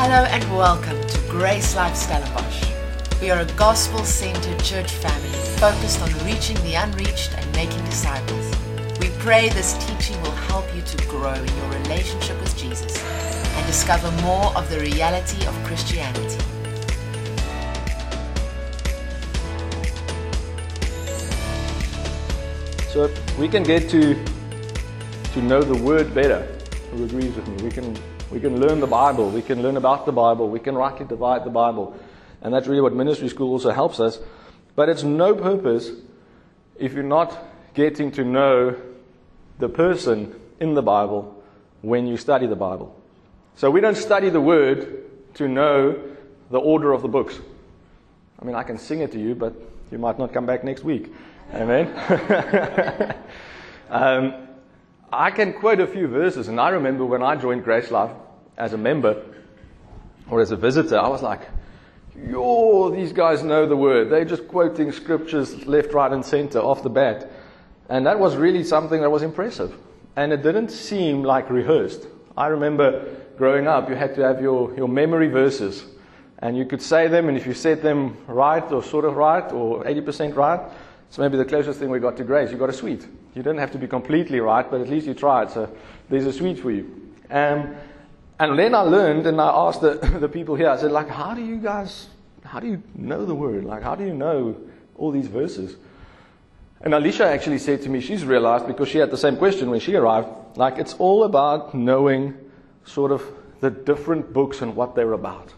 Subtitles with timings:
[0.00, 2.70] Hello and welcome to Grace Life Stellenbosch.
[3.20, 5.28] We are a gospel centered church family
[5.58, 8.54] focused on reaching the unreached and making disciples.
[9.00, 13.66] We pray this teaching will help you to grow in your relationship with Jesus and
[13.66, 16.38] discover more of the reality of Christianity.
[22.92, 24.14] So if we can get to
[25.32, 26.46] to know the word better.
[26.92, 27.64] Who agrees with me?
[27.64, 27.98] We can
[28.30, 29.30] we can learn the Bible.
[29.30, 30.48] We can learn about the Bible.
[30.48, 31.98] We can rightly divide the Bible,
[32.42, 34.18] and that's really what ministry school also helps us.
[34.74, 35.90] But it's no purpose
[36.78, 37.36] if you're not
[37.74, 38.76] getting to know
[39.58, 41.42] the person in the Bible
[41.82, 42.94] when you study the Bible.
[43.56, 46.00] So we don't study the Word to know
[46.50, 47.38] the order of the books.
[48.40, 49.54] I mean, I can sing it to you, but
[49.90, 51.12] you might not come back next week.
[51.52, 51.88] Amen.
[53.90, 54.47] um,
[55.12, 58.10] I can quote a few verses, and I remember when I joined Grace Life
[58.58, 59.24] as a member
[60.30, 61.48] or as a visitor, I was like,
[62.28, 64.10] yo, these guys know the word.
[64.10, 67.30] They're just quoting scriptures left, right, and center off the bat.
[67.88, 69.74] And that was really something that was impressive.
[70.16, 72.06] And it didn't seem like rehearsed.
[72.36, 75.86] I remember growing up, you had to have your, your memory verses.
[76.40, 79.50] And you could say them, and if you said them right or sort of right
[79.52, 80.60] or 80% right,
[81.10, 83.06] so maybe the closest thing we got to grace, you got a sweet.
[83.38, 85.52] You didn't have to be completely right, but at least you tried.
[85.52, 85.72] So
[86.10, 87.12] there's a sweet for you.
[87.30, 87.76] Um,
[88.40, 91.34] and then I learned, and I asked the, the people here, I said, like, how
[91.34, 92.08] do you guys,
[92.42, 93.64] how do you know the word?
[93.64, 94.56] Like, how do you know
[94.96, 95.76] all these verses?
[96.80, 99.78] And Alicia actually said to me, she's realized because she had the same question when
[99.78, 102.36] she arrived, like, it's all about knowing
[102.86, 103.22] sort of
[103.60, 105.54] the different books and what they're about.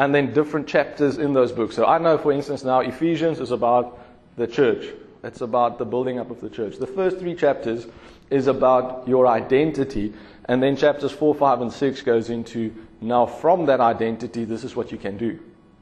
[0.00, 1.76] And then different chapters in those books.
[1.76, 4.00] So I know, for instance, now Ephesians is about
[4.36, 4.84] the church.
[5.22, 6.76] It's about the building up of the church.
[6.76, 7.86] The first three chapters
[8.30, 10.12] is about your identity,
[10.44, 14.76] and then chapters 4, 5, and 6 goes into now from that identity, this is
[14.76, 15.38] what you can do.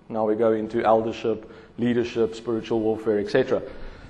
[0.08, 3.62] Now we go into eldership, leadership, spiritual warfare, etc.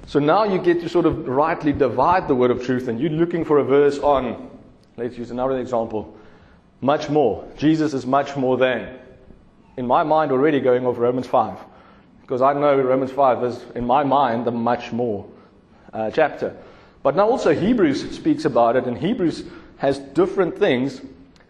[0.07, 3.11] So now you get to sort of rightly divide the word of truth, and you're
[3.11, 4.51] looking for a verse on,
[4.97, 6.17] let's use another example,
[6.81, 7.49] much more.
[7.57, 8.99] Jesus is much more than.
[9.77, 11.59] In my mind, already going off Romans 5.
[12.27, 15.25] Because I know Romans 5 is, in my mind, the much more
[15.93, 16.57] uh, chapter.
[17.05, 19.45] But now also Hebrews speaks about it, and Hebrews
[19.77, 21.01] has different things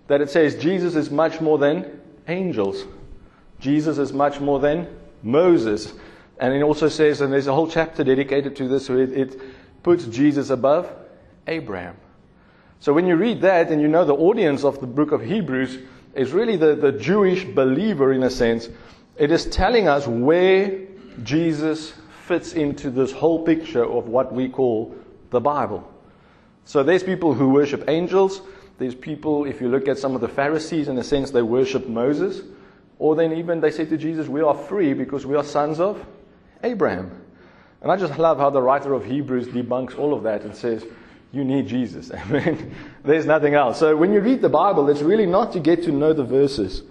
[0.09, 1.99] that it says Jesus is much more than
[2.29, 2.85] angels.
[3.59, 4.87] Jesus is much more than
[5.23, 5.95] Moses.
[6.37, 9.41] And it also says, and there's a whole chapter dedicated to this, where it, it
[9.83, 10.93] puts Jesus above
[11.47, 11.97] Abraham.
[12.81, 15.79] So when you read that and you know the audience of the book of Hebrews
[16.15, 18.69] is really the, the Jewish believer in a sense,
[19.19, 20.87] it is telling us where
[21.23, 21.95] Jesus
[22.27, 24.95] fits into this whole picture of what we call
[25.31, 25.91] the Bible.
[26.65, 28.43] So there's people who worship angels.
[28.79, 31.87] There's people, if you look at some of the Pharisees, in a sense, they worship
[31.87, 32.43] Moses.
[32.99, 36.05] Or then even they say to Jesus, We are free because we are sons of
[36.63, 37.23] Abraham.
[37.81, 40.85] And I just love how the writer of Hebrews debunks all of that and says,
[41.33, 42.11] You need Jesus.
[42.13, 42.75] Amen.
[43.05, 43.79] There's nothing else.
[43.79, 46.83] So when you read the Bible, it's really not to get to know the verses.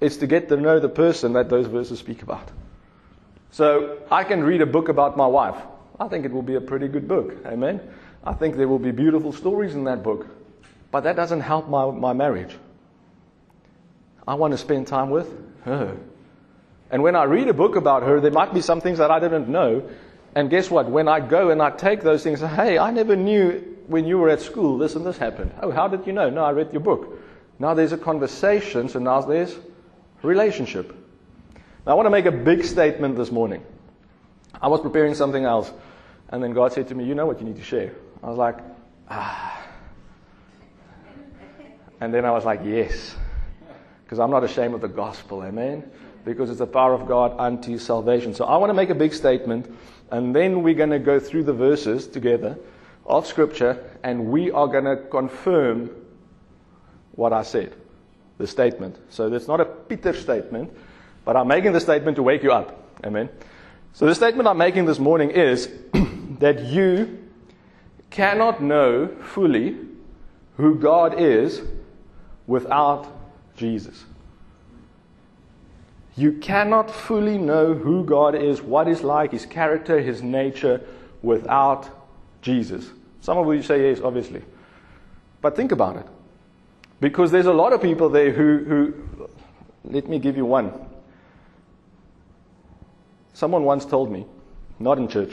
[0.00, 2.50] It's to get to know the person that those verses speak about.
[3.50, 5.56] So I can read a book about my wife.
[5.98, 7.36] I think it will be a pretty good book.
[7.46, 7.80] Amen.
[8.24, 10.26] I think there will be beautiful stories in that book.
[10.90, 12.56] But that doesn't help my, my marriage.
[14.26, 15.28] I want to spend time with
[15.64, 15.96] her.
[16.90, 19.20] And when I read a book about her, there might be some things that I
[19.20, 19.88] didn't know.
[20.34, 20.90] And guess what?
[20.90, 24.28] When I go and I take those things, hey, I never knew when you were
[24.28, 25.52] at school this and this happened.
[25.62, 26.30] Oh, how did you know?
[26.30, 27.18] No, I read your book.
[27.58, 29.56] Now there's a conversation, so now there's
[30.22, 30.94] relationship.
[31.86, 33.64] Now, I want to make a big statement this morning.
[34.60, 35.72] I was preparing something else,
[36.28, 37.92] and then God said to me, You know what you need to share?
[38.22, 38.58] I was like,
[39.08, 39.56] Ah.
[42.00, 43.16] And then I was like, Yes.
[44.04, 45.88] Because I'm not ashamed of the gospel, amen?
[46.24, 48.34] Because it's the power of God unto salvation.
[48.34, 49.72] So I want to make a big statement,
[50.10, 52.58] and then we're going to go through the verses together
[53.06, 55.90] of Scripture, and we are going to confirm
[57.12, 57.74] what I said
[58.40, 58.96] the statement.
[59.10, 60.72] So that's not a Peter statement,
[61.24, 62.82] but I'm making the statement to wake you up.
[63.04, 63.28] Amen.
[63.92, 65.68] So the statement I'm making this morning is
[66.38, 67.28] that you
[68.08, 69.76] cannot know fully
[70.56, 71.60] who God is
[72.46, 73.06] without
[73.56, 74.04] Jesus.
[76.16, 80.80] You cannot fully know who God is, what He's like, His character, His nature,
[81.22, 81.88] without
[82.40, 82.90] Jesus.
[83.20, 84.42] Some of you say yes, obviously.
[85.42, 86.06] But think about it.
[87.00, 89.28] Because there's a lot of people there who, who
[89.84, 90.72] let me give you one.
[93.32, 94.26] Someone once told me,
[94.78, 95.32] not in church,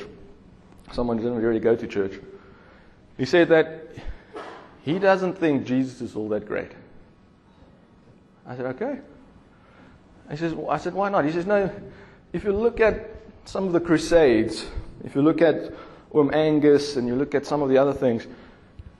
[0.94, 2.14] someone didn't really go to church.
[3.18, 3.88] He said that
[4.84, 6.72] he doesn't think Jesus is all that great.
[8.46, 9.00] I said, Okay.
[10.30, 11.26] He says, I said, Why not?
[11.26, 11.70] He says, No,
[12.32, 13.10] if you look at
[13.44, 14.66] some of the Crusades,
[15.04, 15.74] if you look at
[16.14, 18.28] um, Angus and you look at some of the other things,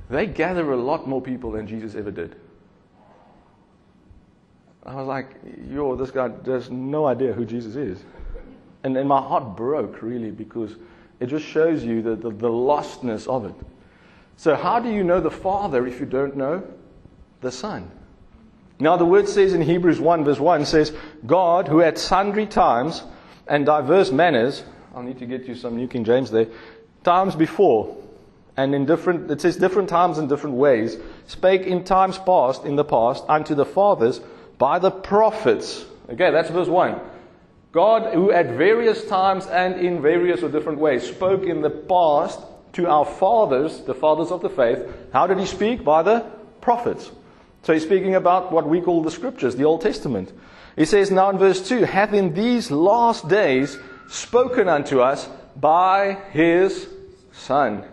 [0.10, 2.36] they gather a lot more people than Jesus ever did.
[4.88, 5.32] I was like,
[5.70, 8.00] yo, this guy has no idea who Jesus is.
[8.84, 10.78] And, and my heart broke, really, because
[11.20, 13.56] it just shows you the, the, the lostness of it.
[14.38, 16.64] So, how do you know the Father if you don't know
[17.42, 17.92] the Son?
[18.80, 20.94] Now, the word says in Hebrews 1, verse 1 says,
[21.26, 23.04] God, who at sundry times
[23.48, 24.64] and diverse manners,
[24.96, 26.48] I'll need to get you some New King James there,
[27.04, 27.98] times before,
[28.56, 32.76] and in different, it says different times and different ways, spake in times past, in
[32.76, 34.22] the past, unto the fathers
[34.58, 35.86] by the prophets.
[36.10, 37.00] Okay, that's verse 1.
[37.72, 42.40] God, who at various times and in various or different ways spoke in the past
[42.74, 44.80] to our fathers, the fathers of the faith,
[45.14, 45.84] how did he speak?
[45.84, 46.26] By the
[46.62, 47.12] prophets.
[47.64, 50.32] So he's speaking about what we call the scriptures, the Old Testament.
[50.76, 53.78] He says now in verse 2, hath in these last days
[54.10, 56.88] spoken unto us by his
[57.34, 57.84] Son.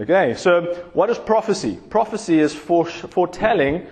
[0.00, 1.78] Okay, so what is prophecy?
[1.90, 3.86] Prophecy is foretelling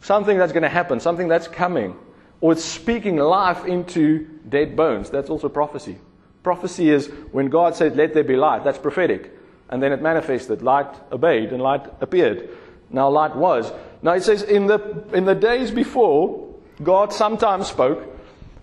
[0.00, 1.96] something that's going to happen, something that's coming,
[2.40, 5.10] or it's speaking life into dead bones.
[5.10, 5.98] That's also prophecy.
[6.42, 8.64] Prophecy is when God said, Let there be light.
[8.64, 9.36] That's prophetic.
[9.68, 10.60] And then it manifested.
[10.60, 12.50] Light obeyed and light appeared.
[12.90, 13.72] Now light was.
[14.02, 18.06] Now it says, in the, in the days before, God sometimes spoke.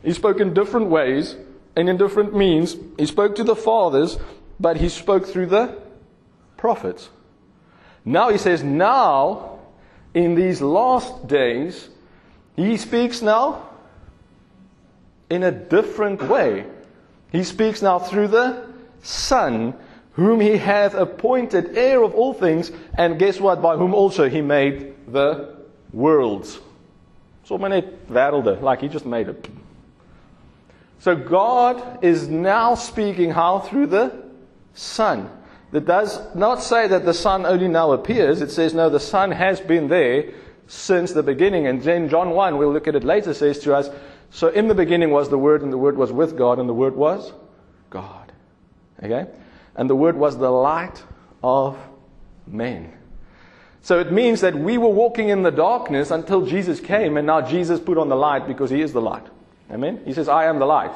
[0.04, 1.36] He spoke in different ways
[1.76, 2.76] and in different means.
[2.98, 4.18] He spoke to the fathers,
[4.60, 5.78] but he spoke through the
[6.58, 7.10] prophets.
[8.06, 9.49] Now he says, now
[10.14, 11.90] in these last days,
[12.56, 13.70] he speaks now
[15.30, 16.66] in a different way.
[17.32, 18.68] He speaks now through the
[19.02, 19.74] Son,
[20.14, 23.62] whom he hath appointed heir of all things, and guess what?
[23.62, 25.56] By whom also he made the
[25.94, 26.60] worlds.
[27.46, 29.50] So many werelden, like he just made it.
[31.00, 33.60] So God is now speaking how?
[33.60, 34.24] Through the
[34.74, 35.30] Son.
[35.72, 38.42] That does not say that the Son only now appears.
[38.42, 40.32] It says, no, the Son has been there
[40.68, 41.68] since the beginning.
[41.68, 43.90] And then John 1, we'll look at it later, says to us,
[44.32, 46.74] so in the beginning was the Word, and the Word was with God, and the
[46.74, 47.34] Word was
[47.90, 48.32] God.
[49.02, 49.28] Okay?
[49.76, 51.04] And the Word was the light
[51.44, 51.78] of
[52.46, 52.94] men.
[53.82, 57.42] So it means that we were walking in the darkness until Jesus came, and now
[57.42, 59.26] Jesus put on the light because He is the light.
[59.72, 60.02] Amen?
[60.06, 60.92] He says, I am the light.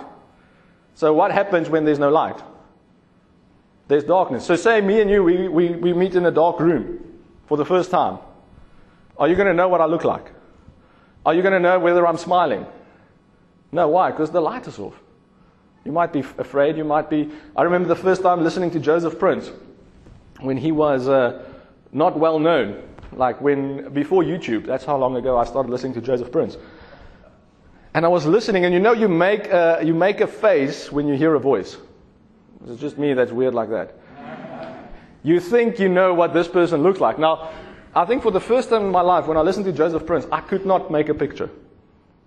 [0.95, 2.39] So what happens when there's no light?
[3.87, 4.45] There's darkness.
[4.45, 6.99] So say me and you, we, we, we meet in a dark room
[7.47, 8.19] for the first time.
[9.17, 10.31] Are you going to know what I look like?
[11.25, 12.65] Are you going to know whether I'm smiling?
[13.71, 14.11] No, why?
[14.11, 14.99] Because the light is off.
[15.83, 16.77] You might be afraid.
[16.77, 17.29] You might be.
[17.55, 19.51] I remember the first time listening to Joseph Prince
[20.39, 21.45] when he was uh,
[21.91, 22.81] not well known.
[23.11, 26.57] Like when, before YouTube, that's how long ago I started listening to Joseph Prince.
[27.93, 31.07] And I was listening, and you know, you make a, you make a face when
[31.07, 31.77] you hear a voice.
[32.67, 33.95] It's just me that's weird like that.
[35.23, 37.17] You think you know what this person looks like.
[37.17, 37.51] Now,
[37.95, 40.25] I think for the first time in my life, when I listened to Joseph Prince,
[40.31, 41.49] I could not make a picture.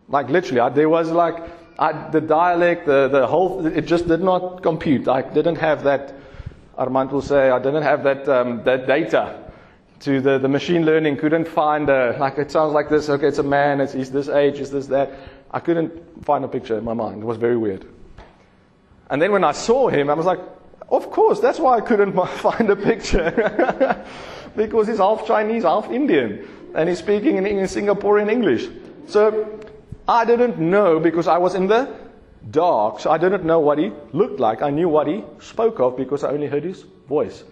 [0.08, 1.42] Like literally, I, there was like
[1.78, 5.08] I, the dialect, the, the whole, it just did not compute.
[5.08, 6.14] I didn't have that,
[6.78, 9.42] Armand will say, I didn't have that, um, that data
[10.00, 13.38] to the, the machine learning, couldn't find a, like it sounds like this, okay, it's
[13.38, 15.10] a man, it's, he's this age, is this that.
[15.50, 17.22] I couldn't find a picture in my mind.
[17.22, 17.86] It was very weird.
[19.10, 20.40] And then when I saw him, I was like,
[20.88, 24.04] of course, that's why I couldn't find a picture.
[24.56, 26.48] because he's half Chinese, half Indian.
[26.74, 28.68] And he's speaking in, in Singaporean English.
[29.06, 29.60] So
[30.08, 31.94] I didn't know because I was in the
[32.50, 33.00] dark.
[33.00, 34.62] So I didn't know what he looked like.
[34.62, 37.44] I knew what he spoke of because I only heard his voice.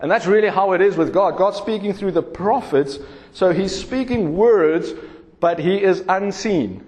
[0.00, 1.36] And that's really how it is with God.
[1.36, 2.98] God's speaking through the prophets.
[3.32, 4.92] So he's speaking words,
[5.40, 6.84] but he is unseen.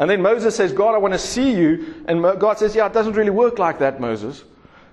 [0.00, 2.02] And then Moses says, God, I want to see you.
[2.08, 4.42] And God says, Yeah, it doesn't really work like that, Moses.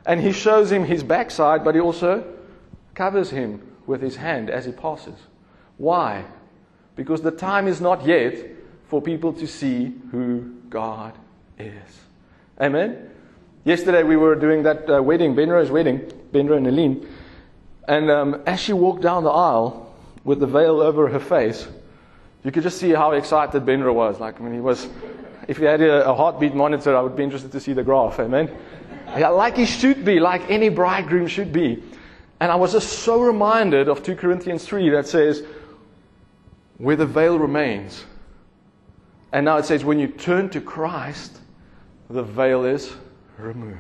[0.05, 2.25] And he shows him his backside, but he also
[2.93, 5.17] covers him with his hand as he passes.
[5.77, 6.25] Why?
[6.97, 8.35] Because the time is not yet
[8.89, 11.13] for people to see who God
[11.57, 12.01] is.
[12.59, 13.09] Amen?
[13.63, 15.99] Yesterday we were doing that uh, wedding, Benro's wedding,
[16.33, 17.07] Benro and Aline.
[17.87, 19.95] And um, as she walked down the aisle
[20.25, 21.65] with the veil over her face,
[22.47, 24.21] you could just see how excited Benro was.
[24.21, 24.87] Like I mean, he was,
[25.49, 28.21] if he had a, a heartbeat monitor, I would be interested to see the graph.
[28.21, 28.49] Amen.
[29.17, 31.83] Yeah, like he should be, like any bridegroom should be.
[32.39, 35.43] And I was just so reminded of 2 Corinthians 3 that says,
[36.77, 38.05] where the veil remains.
[39.33, 41.39] And now it says, when you turn to Christ,
[42.09, 42.93] the veil is
[43.37, 43.77] removed.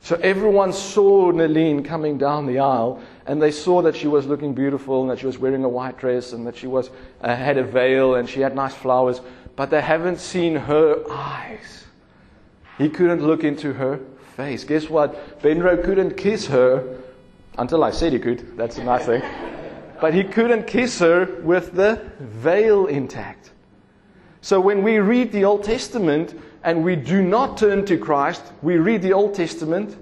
[0.00, 4.54] So everyone saw Naline coming down the aisle, and they saw that she was looking
[4.54, 6.90] beautiful and that she was wearing a white dress and that she was,
[7.20, 9.20] uh, had a veil and she had nice flowers,
[9.56, 11.84] but they haven't seen her eyes.
[12.78, 14.00] He couldn't look into her
[14.36, 14.64] face.
[14.64, 15.40] Guess what?
[15.42, 16.98] Benro couldn't kiss her
[17.58, 18.56] until I said he could.
[18.56, 19.22] That's a nice thing.
[20.00, 23.50] But he couldn't kiss her with the veil intact.
[24.40, 28.76] So when we read the Old Testament and we do not turn to Christ, we
[28.76, 29.96] read the Old Testament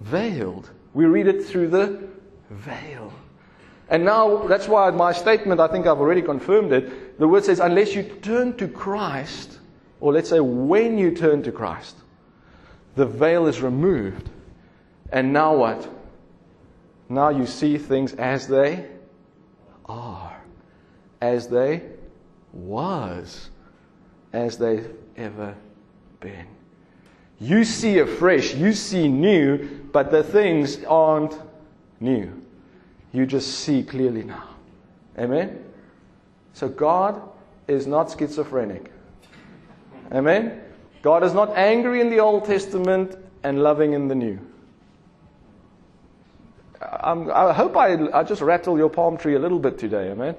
[0.00, 0.70] veiled.
[0.94, 2.08] We read it through the
[2.50, 3.12] veil.
[3.88, 7.18] And now, that's why my statement, I think I've already confirmed it.
[7.18, 9.58] The word says, unless you turn to Christ,
[10.00, 11.96] or let's say when you turn to Christ,
[12.96, 14.28] the veil is removed.
[15.12, 15.88] And now what?
[17.08, 18.86] Now you see things as they
[19.84, 20.36] are,
[21.20, 21.82] as they
[22.52, 23.50] was,
[24.32, 25.54] as they've ever
[26.18, 26.46] been.
[27.38, 31.38] You see afresh, you see new, but the things aren't
[32.00, 32.42] new.
[33.12, 34.48] You just see clearly now.
[35.18, 35.64] Amen?
[36.52, 37.20] So God
[37.68, 38.90] is not schizophrenic.
[40.12, 40.60] Amen?
[41.02, 44.38] God is not angry in the Old Testament and loving in the New.
[46.80, 50.34] I'm, i hope I, I just rattle your palm tree a little bit today, amen?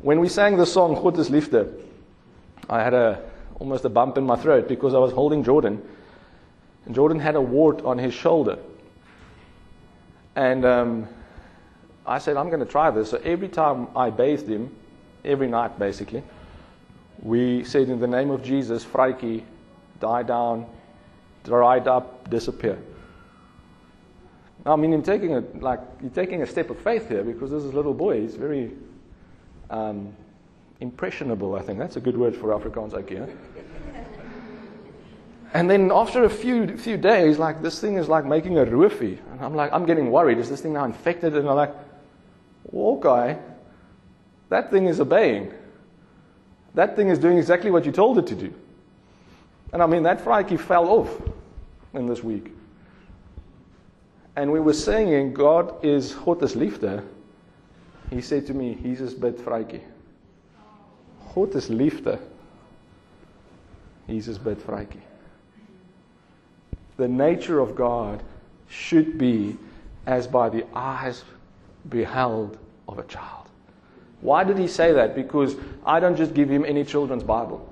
[0.00, 1.30] When we sang the song God is
[2.68, 3.22] I had a,
[3.60, 5.80] almost a bump in my throat because I was holding Jordan.
[6.86, 8.58] And Jordan had a wart on his shoulder.
[10.36, 11.08] And um,
[12.06, 13.10] I said, I'm going to try this.
[13.10, 14.74] So every time I bathed him,
[15.24, 16.22] every night basically,
[17.22, 19.42] we said, In the name of Jesus, Freiki,
[20.00, 20.66] die down,
[21.44, 22.78] dried up, disappear.
[24.64, 27.50] Now, I mean, you're taking a, like, you're taking a step of faith here because
[27.50, 28.20] this is little boy.
[28.20, 28.72] He's very
[29.70, 30.14] um,
[30.80, 31.78] impressionable, I think.
[31.78, 33.26] That's a good word for Afrikaans, yeah?
[35.54, 39.18] And then after a few few days, like this thing is like making a roofie.
[39.42, 40.38] I'm like, I'm getting worried.
[40.38, 41.36] Is this thing now infected?
[41.36, 41.74] And I'm like,
[42.64, 43.38] walk okay,
[44.48, 45.52] that thing is obeying.
[46.74, 48.54] That thing is doing exactly what you told it to do.
[49.72, 51.20] And I mean, that Freiki fell off
[51.94, 52.52] in this week.
[54.36, 57.04] And we were singing, God is God is liefde.
[58.10, 59.80] He said to me, a bit Freiki.
[61.34, 62.18] God is liefde.
[64.08, 65.00] A bit Freiki.
[66.96, 68.22] The nature of God
[68.72, 69.56] should be
[70.06, 71.22] as by the eyes
[71.88, 73.46] beheld of a child.
[74.22, 75.14] Why did he say that?
[75.14, 77.68] Because I don't just give him any children's Bible.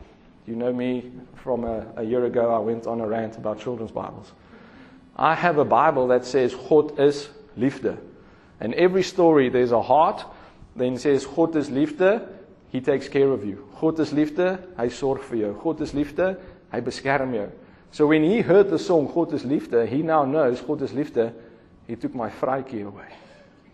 [0.46, 3.92] You know me from a, a year ago, I went on a rant about children's
[3.92, 4.30] Bibles.
[5.16, 7.96] I have a Bible that says God is liefde.
[8.60, 10.24] And every story there's a heart,
[10.76, 12.28] then says God is liefde,
[12.70, 13.66] he takes care of you.
[13.80, 15.54] God is liefde, hy sorg vir jou.
[15.62, 16.36] God is liefde,
[16.70, 17.48] hy beskerm jou.
[17.92, 21.32] So when he heard the song God is liefde, he now knows God is liefde,
[21.86, 23.08] he took my Freiki away,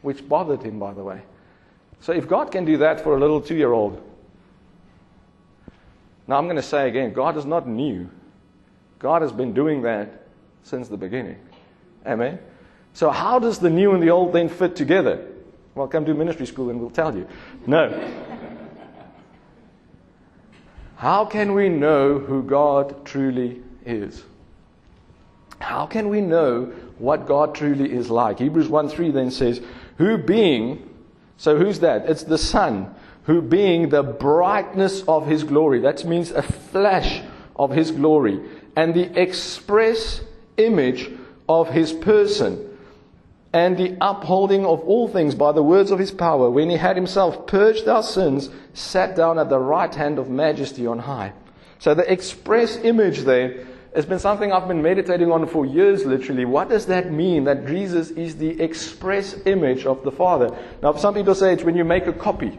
[0.03, 1.21] which bothered him by the way.
[2.01, 4.03] So if God can do that for a little 2-year-old,
[6.27, 8.11] now I'm going to say again, God is not new.
[8.99, 10.27] God has been doing that
[10.63, 11.39] since the beginning.
[12.07, 12.39] Amen.
[12.95, 15.27] So how does the new and the old then fit together?
[15.75, 17.29] Well, come to ministry school and we'll tell you.
[17.67, 17.91] No.
[20.97, 24.23] How can we know who God truly is?
[25.59, 26.67] How can we know
[26.99, 28.39] what God truly is like?
[28.39, 29.61] Hebrews 1 3 then says,
[29.99, 30.89] Who being,
[31.37, 32.09] so who's that?
[32.09, 37.23] It's the Son, who being the brightness of his glory, that means a flash
[37.57, 38.41] of his glory,
[38.77, 40.21] and the express
[40.59, 41.11] image
[41.49, 42.77] of his person
[43.57, 46.95] and the upholding of all things by the words of his power, when he had
[46.95, 51.33] himself purged our sins, sat down at the right hand of majesty on high.
[51.79, 53.67] So the express image there
[53.97, 56.45] has been something I've been meditating on for years, literally.
[56.45, 57.45] What does that mean?
[57.45, 60.57] That Jesus is the express image of the Father.
[60.83, 62.59] Now, some people say it's when you make a copy.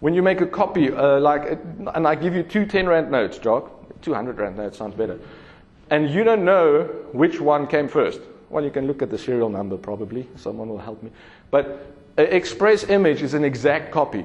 [0.00, 1.58] When you make a copy, uh, like,
[1.94, 3.70] and I give you two 10 rand notes, Jock.
[4.02, 5.18] 200 rand notes sounds better
[5.90, 8.20] and you don't know which one came first.
[8.50, 10.28] Well, you can look at the serial number probably.
[10.36, 11.10] Someone will help me.
[11.50, 14.24] But an express image is an exact copy.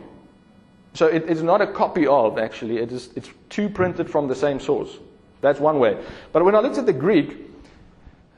[0.94, 2.77] So it, it's not a copy of, actually.
[2.77, 4.98] It is, it's two printed from the same source.
[5.41, 5.98] That's one way.
[6.31, 7.38] But when I looked at the Greek,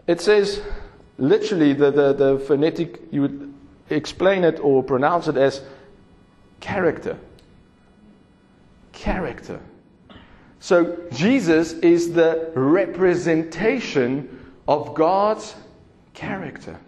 [0.08, 0.62] it says
[1.17, 3.53] literally the, the, the phonetic, you would
[3.89, 5.62] explain it or pronounce it as
[6.60, 7.17] character.
[8.91, 9.60] Character.
[10.60, 15.55] So Jesus is the representation of God's
[16.13, 16.79] character.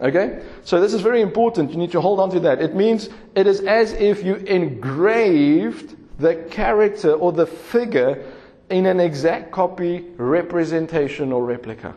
[0.00, 0.42] Okay?
[0.62, 1.72] So this is very important.
[1.72, 2.62] You need to hold on to that.
[2.62, 8.24] It means it is as if you engraved the character or the figure
[8.70, 11.94] in an exact copy, representation, or replica.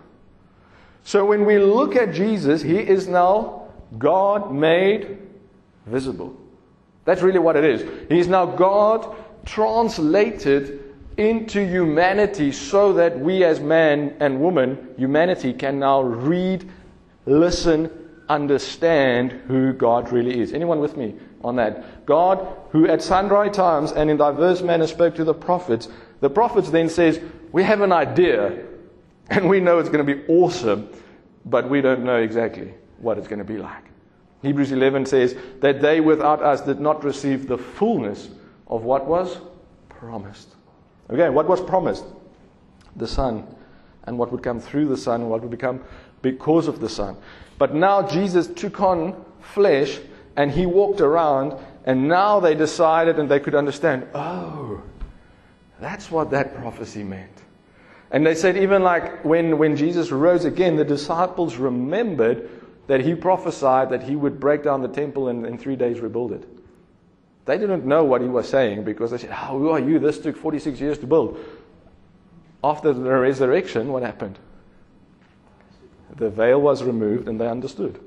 [1.04, 5.18] So when we look at Jesus, he is now God made
[5.86, 6.36] visible.
[7.06, 7.82] That's really what it is.
[8.10, 10.84] He is now God translated
[11.18, 16.70] into humanity so that we as man and woman, humanity, can now read,
[17.26, 17.92] listen,
[18.30, 20.54] understand who God really is.
[20.54, 22.06] Anyone with me on that?
[22.06, 25.90] God, who at sundry times and in diverse manners spoke to the prophets,
[26.22, 27.20] the prophets then says,
[27.52, 28.66] we have an idea
[29.30, 30.90] and we know it's going to be awesome,
[31.46, 33.84] but we don't know exactly what it's going to be like.
[34.42, 38.30] Hebrews 11 says that they without us did not receive the fullness
[38.68, 39.38] of what was
[39.90, 40.56] promised.
[41.10, 42.06] Okay, what was promised?
[42.96, 43.48] The Son,
[44.06, 45.84] and what would come through the Son, what would become
[46.22, 47.18] because of the Son.
[47.58, 50.00] But now Jesus took on flesh
[50.36, 51.54] and he walked around,
[51.86, 54.82] and now they decided and they could understand oh,
[55.82, 57.42] that's what that prophecy meant.
[58.12, 62.50] And they said, even like when, when Jesus rose again, the disciples remembered
[62.86, 66.34] that he prophesied that he would break down the temple and in three days rebuild
[66.34, 66.48] it.
[67.46, 69.98] They didn't know what he was saying because they said, oh, Who are you?
[69.98, 71.44] This took 46 years to build.
[72.64, 74.38] After the resurrection, what happened?
[76.16, 78.00] The veil was removed and they understood.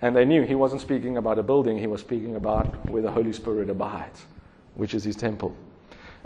[0.00, 3.10] And they knew he wasn't speaking about a building, he was speaking about where the
[3.10, 4.24] Holy Spirit abides,
[4.74, 5.54] which is his temple.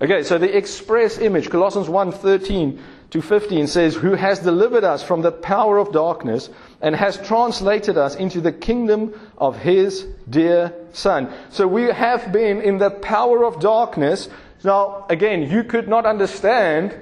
[0.00, 5.02] Okay, so the express image, Colossians 1 13 to 15 says, Who has delivered us
[5.02, 6.50] from the power of darkness
[6.80, 11.32] and has translated us into the kingdom of his dear Son.
[11.50, 14.28] So we have been in the power of darkness.
[14.62, 16.96] Now, again, you could not understand.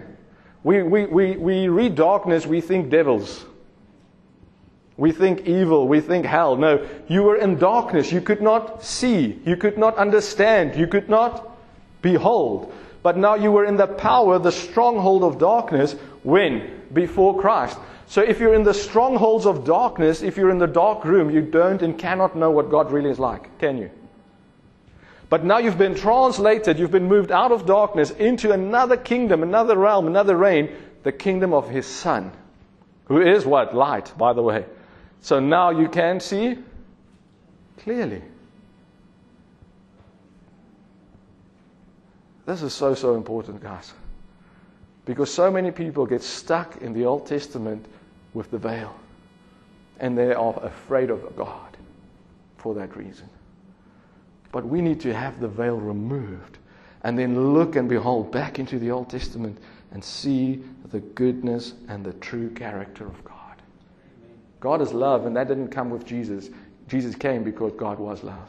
[0.62, 3.44] We, we, we, we read darkness, we think devils.
[4.96, 6.56] We think evil, we think hell.
[6.56, 8.10] No, you were in darkness.
[8.10, 11.58] You could not see, you could not understand, you could not
[12.00, 12.72] behold.
[13.06, 15.92] But now you were in the power, the stronghold of darkness.
[16.24, 16.82] When?
[16.92, 17.78] Before Christ.
[18.08, 21.40] So if you're in the strongholds of darkness, if you're in the dark room, you
[21.40, 23.92] don't and cannot know what God really is like, can you?
[25.28, 29.78] But now you've been translated, you've been moved out of darkness into another kingdom, another
[29.78, 32.32] realm, another reign, the kingdom of His Son,
[33.04, 33.72] who is what?
[33.72, 34.64] Light, by the way.
[35.20, 36.58] So now you can see
[37.78, 38.22] clearly.
[42.46, 43.92] This is so, so important, guys.
[45.04, 47.84] Because so many people get stuck in the Old Testament
[48.34, 48.94] with the veil.
[49.98, 51.76] And they are afraid of God
[52.56, 53.28] for that reason.
[54.52, 56.58] But we need to have the veil removed
[57.02, 59.58] and then look and behold back into the Old Testament
[59.92, 63.34] and see the goodness and the true character of God.
[64.60, 66.50] God is love, and that didn't come with Jesus.
[66.88, 68.48] Jesus came because God was love.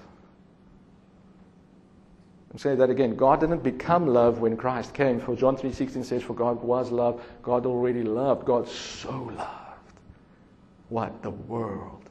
[2.52, 3.16] I'm saying that again.
[3.16, 5.20] God didn't become love when Christ came.
[5.20, 7.24] For John 3.16 says, For God was love.
[7.42, 8.46] God already loved.
[8.46, 10.00] God so loved.
[10.90, 11.22] What?
[11.22, 12.10] The world.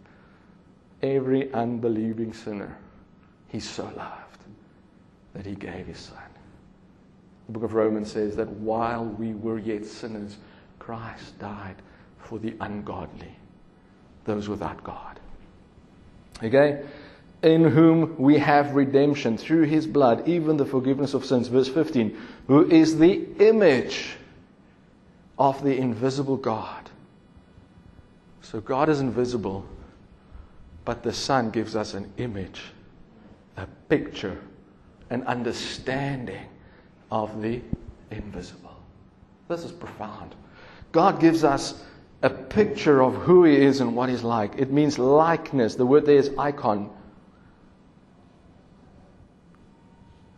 [1.03, 2.77] Every unbelieving sinner.
[3.49, 4.43] He so loved
[5.33, 6.19] that he gave his son.
[7.47, 10.37] The book of Romans says that while we were yet sinners,
[10.79, 11.77] Christ died
[12.19, 13.35] for the ungodly,
[14.25, 15.21] those without God.
[16.43, 16.85] Okay?
[17.43, 21.49] In whom we have redemption through his blood, even the forgiveness of sins.
[21.49, 24.17] Verse 15, who is the image
[25.39, 26.91] of the invisible God.
[28.41, 29.67] So God is invisible,
[30.85, 32.63] but the Son gives us an image,
[33.57, 34.39] a picture,
[35.11, 36.47] an understanding
[37.11, 37.61] of the
[38.11, 38.77] invisible.
[39.49, 40.35] This is profound.
[40.93, 41.83] God gives us
[42.23, 44.55] a picture of who He is and what He's like.
[44.57, 45.75] It means likeness.
[45.75, 46.91] The word there is icon.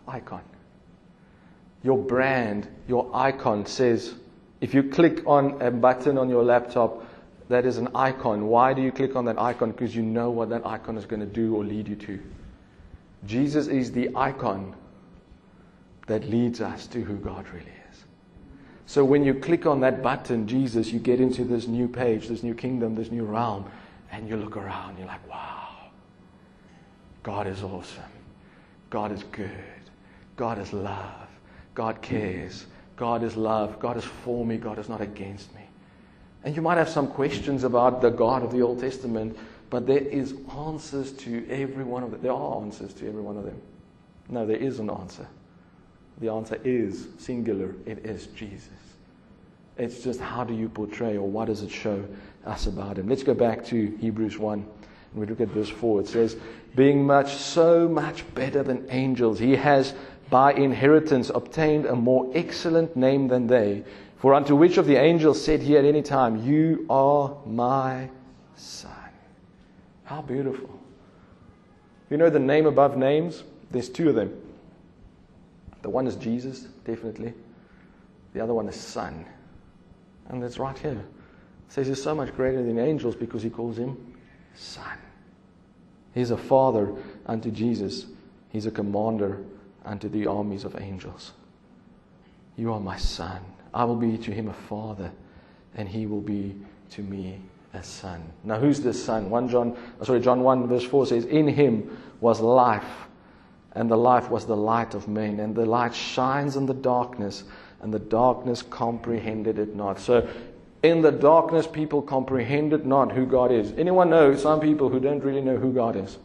[0.09, 0.42] Icon.
[1.83, 4.14] Your brand, your icon says,
[4.61, 7.05] if you click on a button on your laptop,
[7.49, 8.47] that is an icon.
[8.47, 9.71] Why do you click on that icon?
[9.71, 12.21] Because you know what that icon is going to do or lead you to.
[13.27, 14.75] Jesus is the icon
[16.07, 18.05] that leads us to who God really is.
[18.87, 22.42] So when you click on that button, Jesus, you get into this new page, this
[22.42, 23.71] new kingdom, this new realm,
[24.11, 25.68] and you look around, you're like, wow,
[27.23, 28.03] God is awesome.
[28.90, 29.51] God is good.
[30.38, 31.29] God is love.
[31.74, 32.64] God cares.
[32.96, 33.79] God is love.
[33.81, 34.57] God is for me.
[34.57, 35.62] God is not against me.
[36.44, 39.37] And you might have some questions about the God of the Old Testament,
[39.68, 42.22] but there is answers to every one of them.
[42.22, 43.61] There are answers to every one of them.
[44.29, 45.27] No, there is an answer.
[46.20, 47.74] The answer is singular.
[47.85, 48.70] It is Jesus.
[49.77, 52.05] It's just how do you portray or what does it show
[52.46, 53.09] us about him?
[53.09, 54.66] Let's go back to Hebrews 1
[55.12, 56.03] and we look at verse 4.
[56.03, 56.37] It says,
[56.74, 59.94] Being much, so much better than angels, he has
[60.31, 63.85] by inheritance obtained a more excellent name than they,
[64.17, 68.11] For unto which of the angels said he at any time, You are my
[68.57, 68.93] son?
[70.05, 70.71] How beautiful.
[72.11, 73.45] You know the name above names?
[73.71, 74.35] There's two of them.
[75.83, 77.35] The one is Jesus, definitely.
[78.33, 79.25] The other one is Son.
[80.29, 80.93] And that's right here.
[80.93, 84.17] It says he's so much greater than angels because he calls him
[84.55, 84.99] Son.
[86.14, 86.93] He's a father
[87.27, 88.07] unto Jesus,
[88.51, 89.45] he's a commander
[89.88, 91.33] unto the armies of angels.
[92.57, 93.40] You are my son.
[93.72, 95.11] I will be to him a father,
[95.74, 96.55] and he will be
[96.90, 97.40] to me
[97.72, 98.22] a son.
[98.44, 99.31] Now, who's this son?
[99.31, 103.07] 1 John, uh, sorry, John 1, verse 4 says, In him was life,
[103.72, 107.44] and the life was the light of men, and the light shines in the darkness,
[107.81, 109.98] and the darkness comprehended it not.
[109.98, 110.29] So,
[110.83, 113.72] in the darkness, people comprehended not who God is.
[113.72, 116.18] Anyone know some people who don't really know who God is?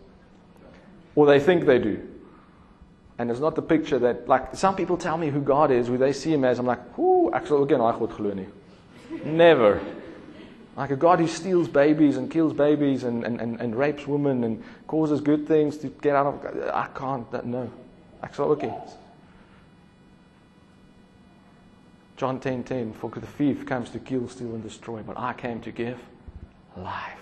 [1.16, 2.08] Or they think they do.
[3.18, 5.98] And it's not the picture that, like, some people tell me who God is, who
[5.98, 6.58] they see him as.
[6.58, 8.12] I'm like, whoo, actually, again, I God
[9.24, 9.82] Never.
[10.76, 14.44] Like a God who steals babies and kills babies and, and, and, and rapes women
[14.44, 16.70] and causes good things to get out of.
[16.74, 17.72] I can't, no.
[18.24, 18.74] Actually, okay.
[22.18, 25.34] John 10:10 10, 10, For the thief comes to kill, steal, and destroy, but I
[25.34, 26.00] came to give
[26.76, 27.20] life.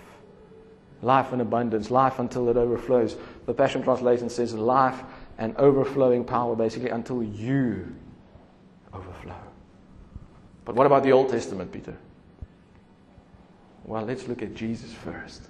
[1.02, 3.16] Life in abundance, life until it overflows.
[3.44, 5.02] The Passion Translation says life
[5.38, 7.94] and overflowing power, basically, until you
[8.92, 9.36] overflow.
[10.64, 11.96] But what about the Old Testament, Peter?
[13.84, 15.48] Well, let's look at Jesus first,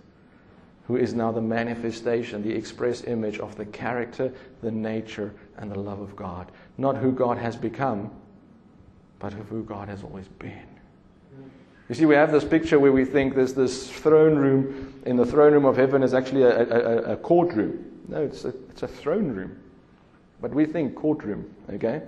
[0.86, 5.78] who is now the manifestation, the express image of the character, the nature, and the
[5.78, 6.50] love of God.
[6.78, 8.10] Not who God has become,
[9.18, 10.66] but of who God has always been.
[11.88, 15.26] You see, we have this picture where we think there's this throne room, in the
[15.26, 17.84] throne room of heaven is actually a, a, a courtroom.
[18.08, 19.58] No, it's a, it's a throne room.
[20.42, 22.02] But we think courtroom, okay?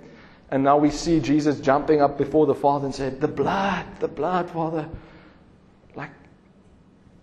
[0.51, 4.07] And now we see Jesus jumping up before the Father and said, The blood, the
[4.07, 4.87] blood, Father.
[5.95, 6.11] Like,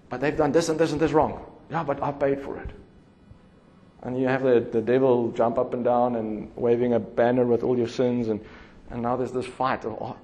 [0.09, 1.47] but they've done this and this and this wrong.
[1.71, 2.71] Yeah, but I paid for it.
[4.03, 7.63] And you have the, the devil jump up and down and waving a banner with
[7.63, 8.45] all your sins and
[8.93, 9.85] and now there's this fight.
[9.85, 10.17] Of, oh.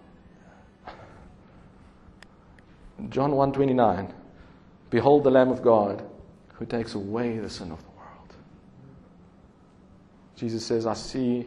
[3.09, 4.13] John 1:29
[4.91, 6.05] Behold the lamb of God
[6.55, 7.88] who takes away the sin of the.
[10.39, 11.47] Jesus says I see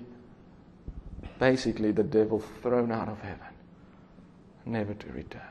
[1.40, 3.48] basically the devil thrown out of heaven
[4.66, 5.42] never to return.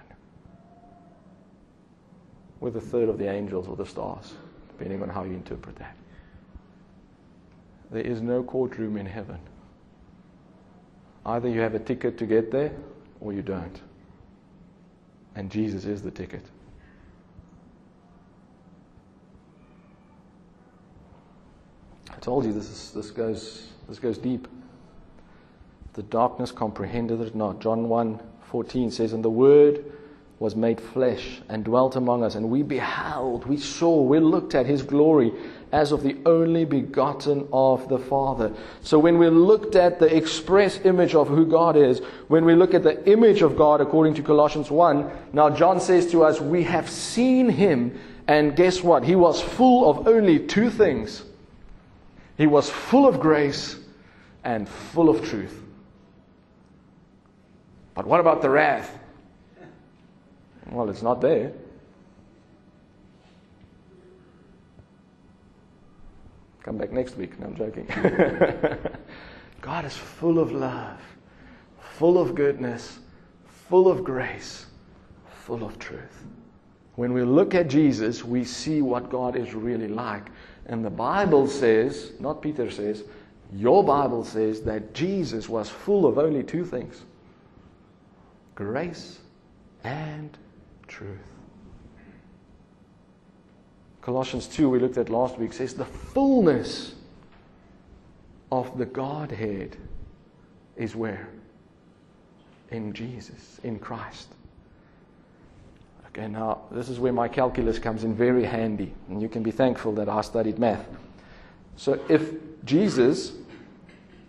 [2.60, 4.34] With a third of the angels or the stars,
[4.68, 5.96] depending on how you interpret that.
[7.90, 9.40] There is no courtroom in heaven
[11.24, 12.72] Either you have a ticket to get there
[13.20, 13.80] or you don't.
[15.34, 16.44] And Jesus is the ticket.
[22.20, 24.46] I told you this, is, this, goes, this goes deep.
[25.94, 27.60] The darkness comprehended it not.
[27.60, 29.82] John 1 14 says, And the Word
[30.38, 34.66] was made flesh and dwelt among us, and we beheld, we saw, we looked at
[34.66, 35.32] his glory
[35.72, 38.52] as of the only begotten of the Father.
[38.82, 42.74] So when we looked at the express image of who God is, when we look
[42.74, 46.64] at the image of God according to Colossians 1, now John says to us, we
[46.64, 49.04] have seen him, and guess what?
[49.04, 51.22] He was full of only two things.
[52.40, 53.76] He was full of grace
[54.44, 55.60] and full of truth.
[57.94, 58.98] But what about the wrath?
[60.70, 61.52] Well, it's not there.
[66.62, 67.38] Come back next week.
[67.38, 67.86] No, I'm joking.
[69.60, 70.98] God is full of love,
[71.78, 73.00] full of goodness,
[73.68, 74.64] full of grace,
[75.44, 76.24] full of truth.
[76.96, 80.30] When we look at Jesus, we see what God is really like.
[80.70, 83.02] And the Bible says, not Peter says,
[83.52, 87.02] your Bible says that Jesus was full of only two things
[88.54, 89.18] grace
[89.82, 90.38] and
[90.86, 91.18] truth.
[94.00, 96.94] Colossians 2, we looked at last week, says the fullness
[98.52, 99.76] of the Godhead
[100.76, 101.28] is where?
[102.70, 104.28] In Jesus, in Christ.
[106.12, 109.50] Okay, now this is where my calculus comes in very handy, and you can be
[109.50, 110.86] thankful that I studied math.
[111.76, 112.32] So if
[112.64, 113.32] Jesus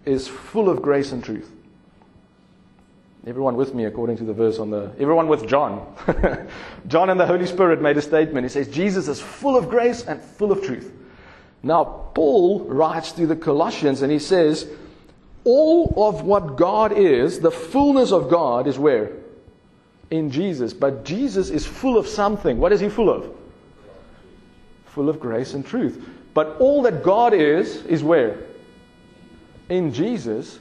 [0.06, 1.52] is full of grace and truth,
[3.28, 4.92] Everyone with me, according to the verse on the.
[5.00, 5.96] Everyone with John.
[6.88, 8.46] John and the Holy Spirit made a statement.
[8.46, 10.92] He says, Jesus is full of grace and full of truth.
[11.62, 11.84] Now,
[12.16, 14.68] Paul writes to the Colossians and he says,
[15.44, 19.12] All of what God is, the fullness of God, is where?
[20.12, 20.74] In Jesus.
[20.74, 22.60] But Jesus is full of something.
[22.60, 23.34] What is he full of?
[24.86, 26.06] Full of grace and truth.
[26.34, 28.38] But all that God is, is where?
[29.70, 30.60] In Jesus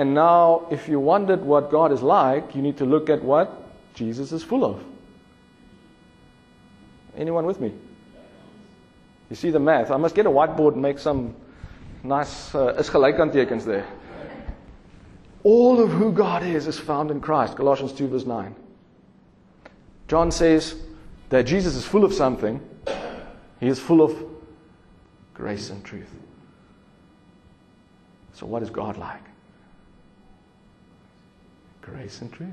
[0.00, 3.62] And now, if you wondered what God is like, you need to look at what
[3.92, 4.82] Jesus is full of.
[7.18, 7.74] Anyone with me?
[9.28, 9.90] You see the math.
[9.90, 11.34] I must get a whiteboard and make some
[12.02, 12.68] nice uh,
[13.58, 13.86] is there.
[15.42, 17.56] All of who God is is found in Christ.
[17.56, 18.54] Colossians 2 verse 9.
[20.08, 20.74] John says
[21.30, 22.60] that Jesus is full of something.
[23.60, 24.22] He is full of
[25.34, 26.10] grace and truth.
[28.34, 29.22] So what is God like?
[31.80, 32.48] Grace and truth.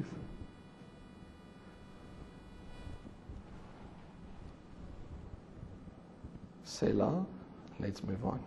[6.64, 7.26] Selah.
[7.80, 8.40] Let's move on.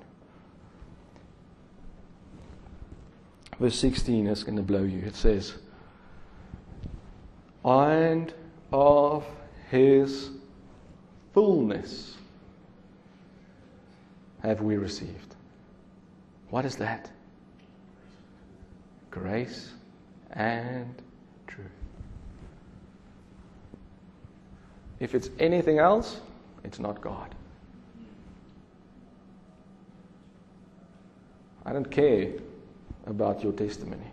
[3.60, 5.00] Verse 16 is going to blow you.
[5.00, 5.52] It says,
[7.62, 8.32] And
[8.72, 9.26] of
[9.70, 10.30] his
[11.34, 12.16] fullness
[14.42, 15.36] have we received.
[16.48, 17.10] What is that?
[19.10, 19.72] Grace
[20.30, 20.94] and
[21.46, 21.66] truth.
[25.00, 26.20] If it's anything else,
[26.64, 27.34] it's not God.
[31.66, 32.32] I don't care
[33.10, 34.10] about your testimony.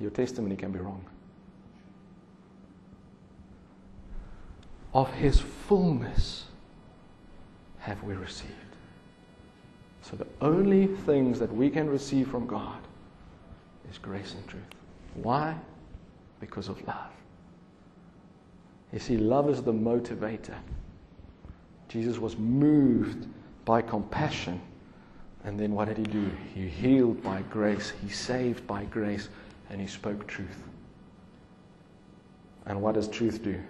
[0.00, 1.04] Your testimony can be wrong.
[4.94, 6.44] Of his fullness
[7.78, 8.52] have we received.
[10.02, 12.78] So the only things that we can receive from God
[13.90, 14.62] is grace and truth.
[15.14, 15.56] Why?
[16.40, 17.10] Because of love.
[18.92, 20.56] You see, love is the motivator.
[21.88, 23.26] Jesus was moved
[23.64, 24.60] by compassion
[25.44, 26.30] and then what did he do?
[26.54, 29.28] He healed by grace, he saved by grace,
[29.70, 30.64] and he spoke truth.
[32.66, 33.60] And what does truth do?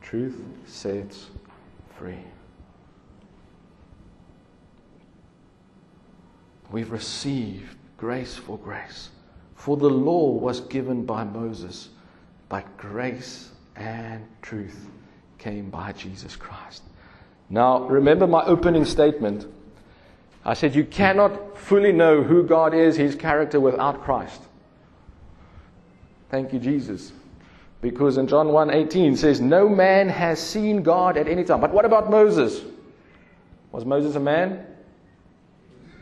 [0.00, 1.26] Truth sets
[1.96, 2.18] free.
[6.72, 9.10] We've received grace for grace.
[9.54, 11.90] For the law was given by Moses,
[12.48, 14.88] but grace and truth
[15.38, 16.82] came by Jesus Christ.
[17.50, 19.46] Now, remember my opening statement
[20.44, 24.42] I said, You cannot fully know who God is, His character, without Christ.
[26.30, 27.12] Thank you, Jesus.
[27.80, 31.60] Because in John 1:18 says, No man has seen God at any time.
[31.60, 32.62] But what about Moses?
[33.72, 34.66] Was Moses a man?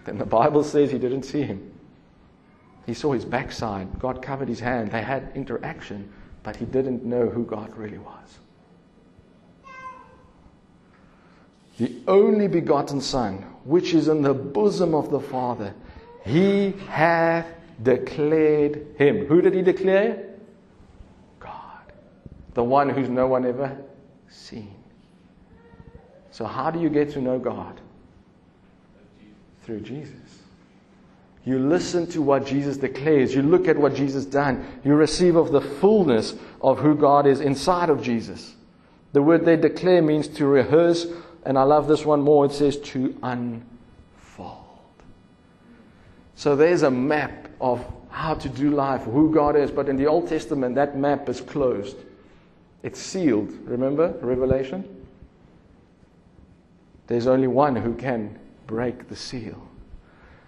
[0.04, 1.70] Then the Bible says he didn't see him.
[2.86, 3.98] He saw his backside.
[3.98, 4.90] God covered his hand.
[4.90, 6.10] They had interaction,
[6.42, 8.38] but he didn't know who God really was.
[11.78, 15.74] The only begotten Son, which is in the bosom of the Father,
[16.24, 17.46] he hath
[17.82, 19.26] declared him.
[19.26, 20.26] Who did he declare?
[21.38, 21.92] God.
[22.54, 23.78] The one who's no one ever
[24.28, 24.74] seen.
[26.32, 27.80] So, how do you get to know God?
[29.62, 30.14] Through Jesus.
[31.44, 33.34] You listen to what Jesus declares.
[33.34, 34.66] You look at what Jesus done.
[34.84, 38.54] You receive of the fullness of who God is inside of Jesus.
[39.12, 41.06] The word they declare means to rehearse
[41.48, 42.44] and I love this one more.
[42.44, 44.66] It says to unfold.
[46.34, 49.70] So there's a map of how to do life, who God is.
[49.70, 51.96] But in the Old Testament, that map is closed.
[52.82, 53.50] It's sealed.
[53.64, 55.06] Remember Revelation?
[57.06, 59.66] There's only one who can break the seal.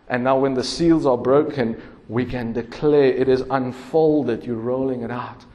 [0.07, 4.45] And now, when the seals are broken, we can declare it is unfolded.
[4.45, 5.47] You're rolling it out.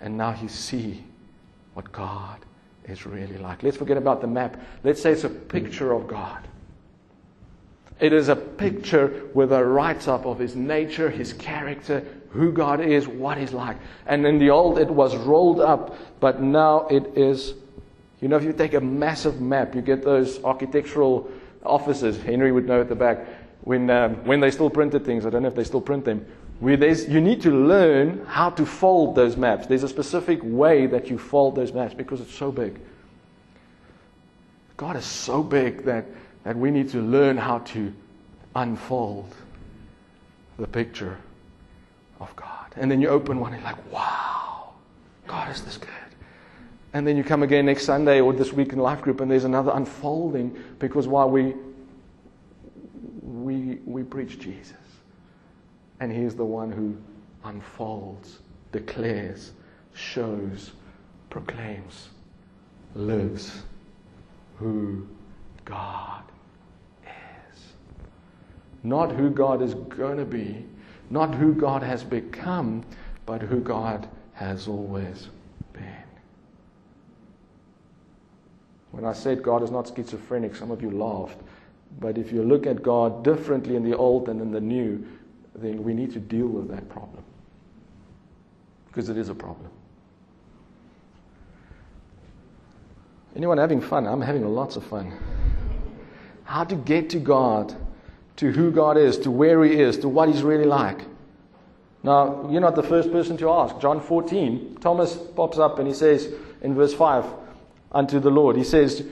[0.00, 1.04] And now you see
[1.74, 2.43] what God
[2.86, 3.62] is really like.
[3.62, 4.60] Let's forget about the map.
[4.82, 6.46] Let's say it's a picture of God.
[8.00, 12.80] It is a picture with a write up of his nature, his character, who God
[12.80, 13.76] is, what he's like.
[14.06, 17.54] And in the old, it was rolled up, but now it is.
[18.20, 21.30] You know, if you take a massive map, you get those architectural
[21.64, 22.20] offices.
[22.20, 23.26] Henry would know at the back
[23.62, 25.24] when, um, when they still printed things.
[25.24, 26.26] I don't know if they still print them
[26.60, 29.66] where there's, you need to learn how to fold those maps.
[29.66, 32.80] There's a specific way that you fold those maps because it's so big.
[34.76, 36.06] God is so big that,
[36.44, 37.92] that we need to learn how to
[38.56, 39.34] unfold
[40.58, 41.18] the picture
[42.20, 42.72] of God.
[42.76, 44.70] And then you open one and you're like, wow,
[45.26, 45.90] God is this good.
[46.92, 49.44] And then you come again next Sunday or this week in life group and there's
[49.44, 51.54] another unfolding because while we
[53.22, 54.83] we we preach Jesus.
[56.04, 56.98] And He's the one who
[57.48, 58.40] unfolds,
[58.72, 59.52] declares,
[59.94, 60.72] shows,
[61.30, 62.10] proclaims,
[62.94, 63.62] lives
[64.58, 65.08] who
[65.64, 66.24] God
[67.06, 67.58] is.
[68.82, 70.66] Not who God is going to be,
[71.08, 72.84] not who God has become,
[73.24, 75.30] but who God has always
[75.72, 76.04] been.
[78.90, 81.40] When I said God is not schizophrenic, some of you laughed.
[81.98, 85.02] But if you look at God differently in the old and in the new,
[85.54, 87.22] then we need to deal with that problem.
[88.86, 89.70] Because it is a problem.
[93.36, 94.06] Anyone having fun?
[94.06, 95.12] I'm having lots of fun.
[96.44, 97.74] How to get to God,
[98.36, 101.00] to who God is, to where He is, to what He's really like.
[102.04, 103.80] Now, you're not the first person to ask.
[103.80, 107.24] John 14, Thomas pops up and he says in verse 5
[107.92, 109.04] unto the Lord, He says,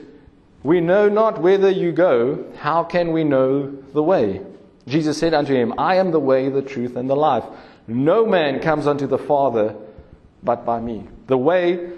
[0.61, 4.41] We know not whither you go, how can we know the way?
[4.87, 7.43] Jesus said unto him, I am the way, the truth, and the life.
[7.87, 9.75] No man comes unto the Father
[10.43, 11.07] but by me.
[11.27, 11.89] The way,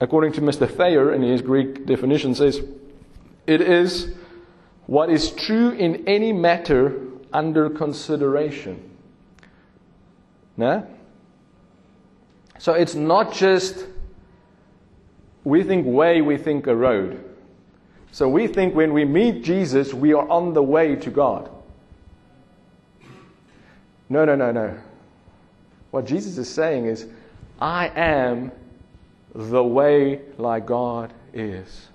[0.00, 0.70] according to Mr.
[0.70, 2.60] Thayer in his Greek definition, says,
[3.46, 4.14] It is
[4.86, 7.00] what is true in any matter
[7.32, 8.90] under consideration.
[10.56, 10.86] No?
[12.58, 13.86] So it's not just
[15.44, 17.24] we think way, we think a road.
[18.12, 21.50] So we think when we meet Jesus, we are on the way to God.
[24.12, 24.78] No, no, no, no.
[25.90, 27.06] What Jesus is saying is,
[27.58, 28.52] I am
[29.34, 31.88] the way like God is.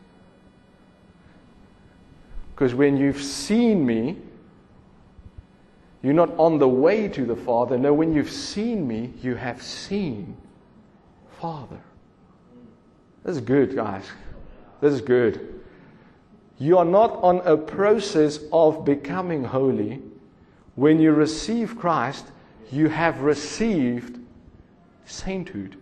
[2.56, 4.18] Because when you've seen me,
[6.02, 7.78] you're not on the way to the Father.
[7.78, 10.36] No, when you've seen me, you have seen
[11.40, 11.80] Father.
[13.24, 14.06] This is good, guys.
[14.82, 15.62] This is good.
[16.58, 20.02] You are not on a process of becoming holy.
[20.78, 22.28] When you receive Christ,
[22.72, 24.20] you have received
[25.06, 25.76] sainthood,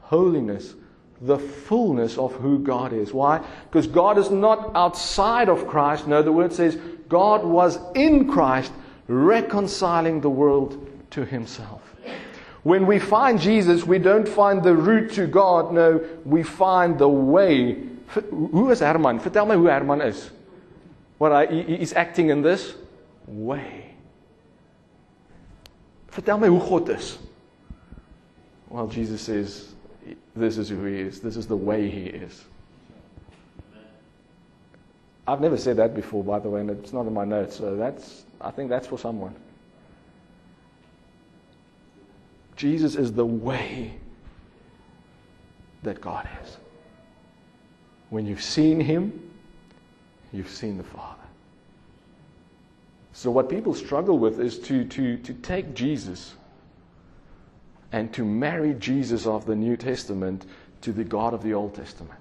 [0.00, 0.74] holiness,
[1.22, 3.14] the fullness of who God is.
[3.14, 3.42] Why?
[3.70, 6.06] Because God is not outside of Christ.
[6.06, 6.76] No, the word says
[7.08, 8.72] God was in Christ,
[9.08, 11.80] reconciling the world to himself.
[12.62, 15.72] When we find Jesus, we don't find the route to God.
[15.72, 17.84] No, we find the way.
[18.28, 19.18] Who is Herman?
[19.18, 20.30] Vertel me who Herman is.
[21.16, 22.74] What he, he's acting in this
[23.26, 23.81] way.
[26.12, 27.18] Vertel my hoe God is.
[28.68, 29.74] Well, Jesus says,
[30.34, 31.20] this is who he is.
[31.20, 32.44] This is the way he is.
[35.26, 37.56] I've never said that before, by the way, and it's not in my notes.
[37.56, 39.34] So that's, I think that's for someone.
[42.56, 43.94] Jesus is the way
[45.82, 46.56] that God is.
[48.10, 49.30] When you've seen him,
[50.32, 51.21] you've seen the Father.
[53.12, 56.34] So, what people struggle with is to, to, to take Jesus
[57.92, 60.46] and to marry Jesus of the New Testament
[60.80, 62.18] to the God of the Old Testament.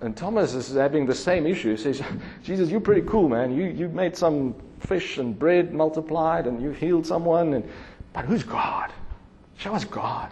[0.00, 1.70] And Thomas is having the same issue.
[1.70, 2.02] He says,
[2.42, 3.56] Jesus, you're pretty cool, man.
[3.56, 7.54] You, you made some fish and bread multiplied and you healed someone.
[7.54, 7.68] And,
[8.12, 8.92] but who's God?
[9.56, 10.30] Show us God.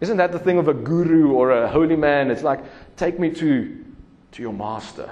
[0.00, 2.30] Isn't that the thing of a guru or a holy man?
[2.30, 2.60] It's like,
[2.96, 3.84] take me to,
[4.32, 5.10] to your master.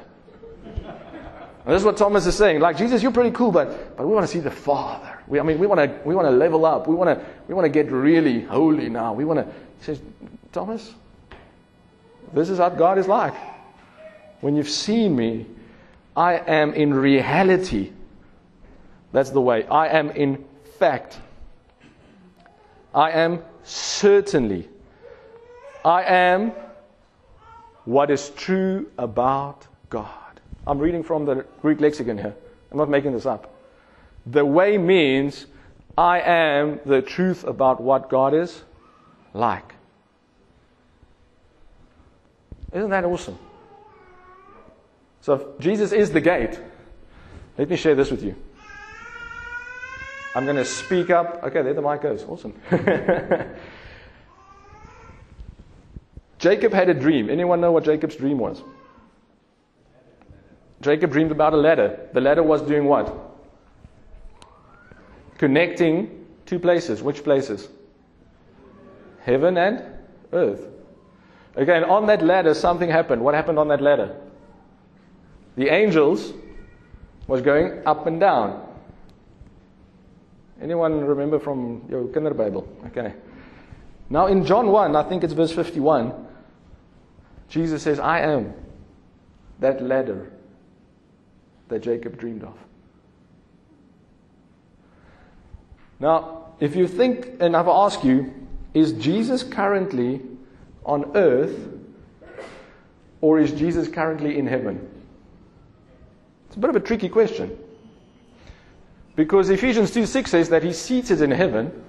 [1.66, 2.60] This is what Thomas is saying.
[2.60, 5.18] Like, Jesus, you're pretty cool, but, but we want to see the Father.
[5.26, 6.86] We, I mean, we want to we want to level up.
[6.86, 9.14] We want to we want to get really holy now.
[9.14, 9.46] We want to.
[9.78, 10.00] He says,
[10.52, 10.92] Thomas,
[12.34, 13.34] this is what God is like.
[14.42, 15.46] When you've seen me,
[16.14, 17.92] I am in reality.
[19.12, 19.66] That's the way.
[19.66, 20.44] I am in
[20.78, 21.18] fact.
[22.94, 24.68] I am certainly.
[25.82, 26.52] I am
[27.84, 30.23] what is true about God.
[30.66, 32.34] I'm reading from the Greek lexicon here.
[32.70, 33.54] I'm not making this up.
[34.26, 35.46] The way means
[35.96, 38.62] I am the truth about what God is
[39.32, 39.74] like.
[42.72, 43.38] Isn't that awesome?
[45.20, 46.58] So, Jesus is the gate.
[47.56, 48.34] Let me share this with you.
[50.34, 51.44] I'm going to speak up.
[51.44, 52.24] Okay, there the mic goes.
[52.24, 52.54] Awesome.
[56.38, 57.30] Jacob had a dream.
[57.30, 58.60] Anyone know what Jacob's dream was?
[60.84, 62.08] Jacob dreamed about a ladder.
[62.12, 63.24] The ladder was doing what?
[65.38, 67.02] connecting two places.
[67.02, 67.68] Which places?
[69.20, 69.82] Heaven and
[70.32, 70.68] earth.
[71.56, 73.22] Again, on that ladder, something happened.
[73.22, 74.16] What happened on that ladder?
[75.56, 76.32] The angels
[77.26, 78.66] was going up and down.
[80.60, 82.66] Anyone remember from your kinder Bible?
[82.86, 83.14] Okay.
[84.10, 86.12] Now in John 1, I think it's verse 51,
[87.48, 88.54] Jesus says, I am
[89.60, 90.32] that ladder
[91.68, 92.56] that Jacob dreamed of.
[96.00, 98.32] Now, if you think, and I've asked you,
[98.74, 100.20] is Jesus currently
[100.84, 101.68] on earth
[103.20, 104.86] or is Jesus currently in heaven?
[106.46, 107.56] It's a bit of a tricky question.
[109.16, 111.84] Because Ephesians 2 6 says that he's seated in heaven.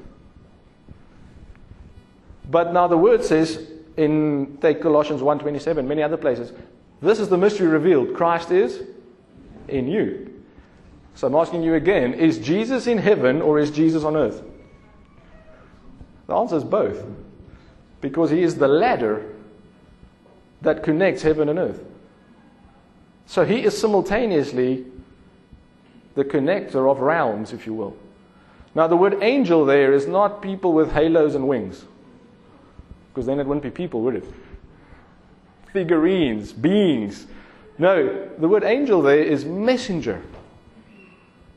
[2.49, 6.53] But now the word says in take Colossians 1:27, many other places,
[7.01, 8.13] this is the mystery revealed.
[8.13, 8.84] Christ is
[9.68, 10.32] in you.
[11.16, 14.41] So I'm asking you again is Jesus in heaven or is Jesus on earth?
[16.28, 17.03] The answer is both.
[18.01, 19.34] Because he is the ladder
[20.61, 21.84] that connects heaven and earth.
[23.26, 24.86] So he is simultaneously
[26.16, 27.95] the connector of realms, if you will.
[28.74, 31.86] Now, the word angel there is not people with halos and wings,
[33.09, 34.26] because then it wouldn't be people, would it?
[35.72, 37.28] Figurines, beings.
[37.78, 40.21] No, the word angel there is messenger.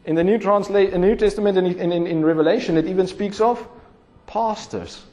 [0.04, 3.66] In the New, New Testament and in, in, in Revelation, it even speaks of
[4.26, 5.04] pastors.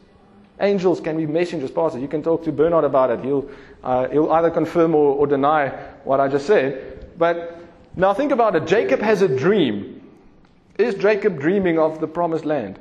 [0.59, 2.01] Angels can be messengers, pastors.
[2.01, 3.25] You can talk to Bernard about it.
[3.25, 3.49] He'll,
[3.83, 5.69] uh, he'll either confirm or, or deny
[6.05, 7.09] what I just said.
[7.17, 7.59] But
[7.95, 8.65] now think about it.
[8.65, 10.01] Jacob has a dream.
[10.77, 12.79] Is Jacob dreaming of the promised land?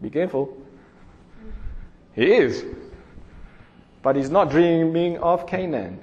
[0.00, 0.56] Be careful.
[2.14, 2.64] He is.
[4.02, 6.00] But he's not dreaming of Canaan.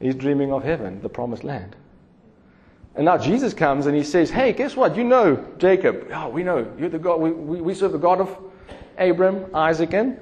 [0.00, 1.76] He's dreaming of heaven, the promised land.
[2.96, 4.96] And now Jesus comes and he says, Hey, guess what?
[4.96, 6.08] You know Jacob.
[6.12, 6.70] Oh, we know.
[6.78, 7.20] You're the God.
[7.20, 8.36] We, we, we serve the God of
[8.98, 10.18] Abram, Isaac, and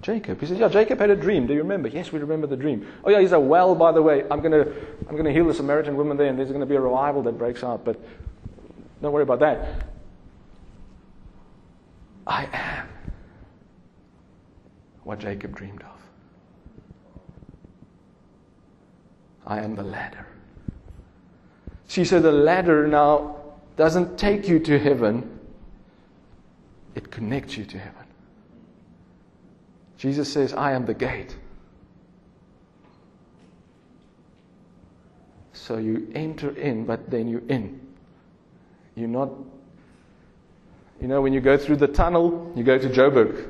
[0.00, 0.40] Jacob.
[0.40, 1.46] He says, Yeah, Jacob had a dream.
[1.46, 1.88] Do you remember?
[1.88, 2.86] Yes, we remember the dream.
[3.04, 4.24] Oh, yeah, he's a well, by the way.
[4.30, 4.74] I'm going to
[5.08, 7.38] I'm gonna heal the Samaritan woman there, and there's going to be a revival that
[7.38, 7.84] breaks out.
[7.84, 8.00] But
[9.00, 9.86] don't worry about that.
[12.26, 12.88] I am
[15.04, 15.88] what Jacob dreamed of.
[19.46, 20.26] I am the ladder.
[21.88, 23.36] See, so the ladder now
[23.76, 25.38] doesn't take you to heaven,
[26.94, 28.04] it connects you to heaven.
[29.96, 31.36] Jesus says, I am the gate.
[35.52, 37.80] So you enter in, but then you're in.
[38.94, 39.30] You're not,
[41.00, 43.48] you know, when you go through the tunnel, you go to Joburg.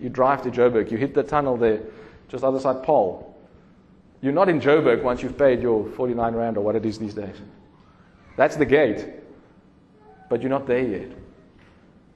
[0.00, 1.80] You, drive to Joburg, you hit the tunnel there,
[2.28, 3.34] just other side Paarl.
[4.20, 7.14] You're not in Joburg once you've paid your 49 Rand or what it is these
[7.14, 7.36] days.
[8.36, 9.06] That's the gate.
[10.28, 11.10] But you're not there yet.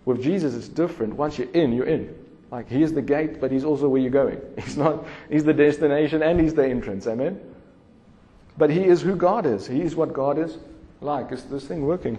[0.04, 1.14] With Jesus, it's different.
[1.14, 2.14] Once you're in, you're in.
[2.50, 4.40] Like he is the gate, but he's also where you're going.
[4.58, 7.06] He's not he's the destination and he's the entrance.
[7.06, 7.40] Amen.
[8.58, 9.68] But he is who God is.
[9.68, 10.58] He is what God is
[11.00, 11.30] like.
[11.30, 12.18] Is this thing working?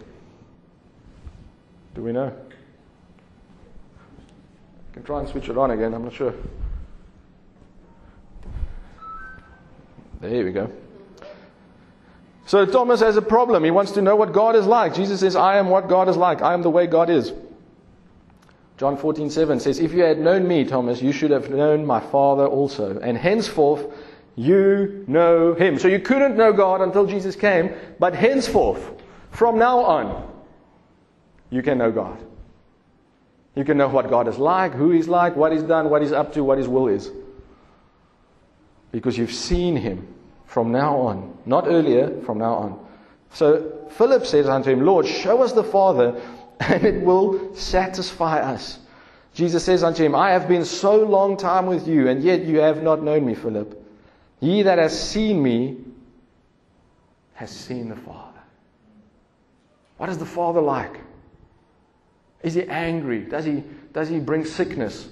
[1.94, 2.34] Do we know?
[4.94, 6.34] Can try and switch it on again, I'm not sure.
[10.20, 10.72] There we go.
[12.46, 13.64] So Thomas has a problem.
[13.64, 14.94] He wants to know what God is like.
[14.94, 16.42] Jesus says, I am what God is like.
[16.42, 17.32] I am the way God is.
[18.78, 22.00] John 14, 7 says, If you had known me, Thomas, you should have known my
[22.00, 23.00] Father also.
[23.00, 23.86] And henceforth,
[24.36, 25.80] you know him.
[25.80, 30.32] So you couldn't know God until Jesus came, but henceforth, from now on,
[31.50, 32.22] you can know God.
[33.56, 36.12] You can know what God is like, who He's like, what He's done, what He's
[36.12, 37.12] up to, what His will is.
[38.92, 40.08] Because you've seen Him
[40.52, 41.38] from now on.
[41.46, 42.86] Not earlier, from now on.
[43.32, 46.22] So Philip says unto him, Lord, show us the Father,
[46.60, 48.80] and it will satisfy us.
[49.34, 52.60] Jesus says unto him, I have been so long time with you, and yet you
[52.60, 53.82] have not known me, Philip.
[54.42, 55.78] He that has seen me
[57.34, 58.40] has seen the Father.
[59.98, 61.00] What is the Father like?
[62.44, 63.22] Is he angry?
[63.22, 63.64] Does he,
[63.94, 65.10] does he bring sickness?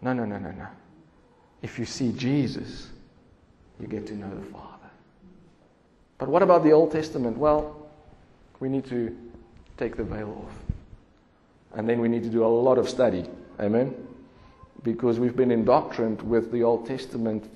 [0.00, 0.66] No, no, no, no, no.
[1.62, 2.88] If you see Jesus,
[3.80, 4.90] you get to know the Father.
[6.18, 7.36] But what about the Old Testament?
[7.36, 7.88] Well,
[8.60, 9.16] we need to
[9.76, 10.54] take the veil off.
[11.74, 13.24] And then we need to do a lot of study.
[13.58, 13.94] Amen?
[14.82, 17.48] Because we've been indoctrined with the Old Testament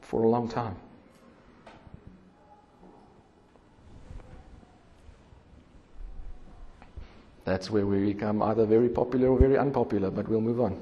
[0.00, 0.76] for a long time.
[7.48, 10.78] That's where we become either very popular or very unpopular, but we'll move on.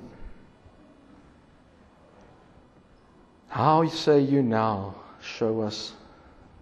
[3.47, 5.93] How say you now, show us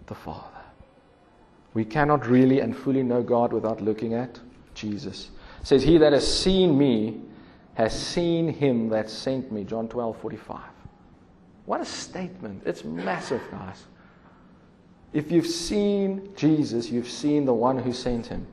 [0.05, 0.61] the Father?
[1.73, 4.39] We cannot really and fully know God without looking at
[4.75, 5.31] Jesus.
[5.61, 7.21] It says, He that has seen me
[7.73, 9.63] has seen him that sent me.
[9.63, 10.61] John 12, 45.
[11.65, 12.61] What a statement.
[12.63, 13.83] It's massive, guys.
[15.13, 18.45] If you've seen Jesus, you've seen the one who sent him.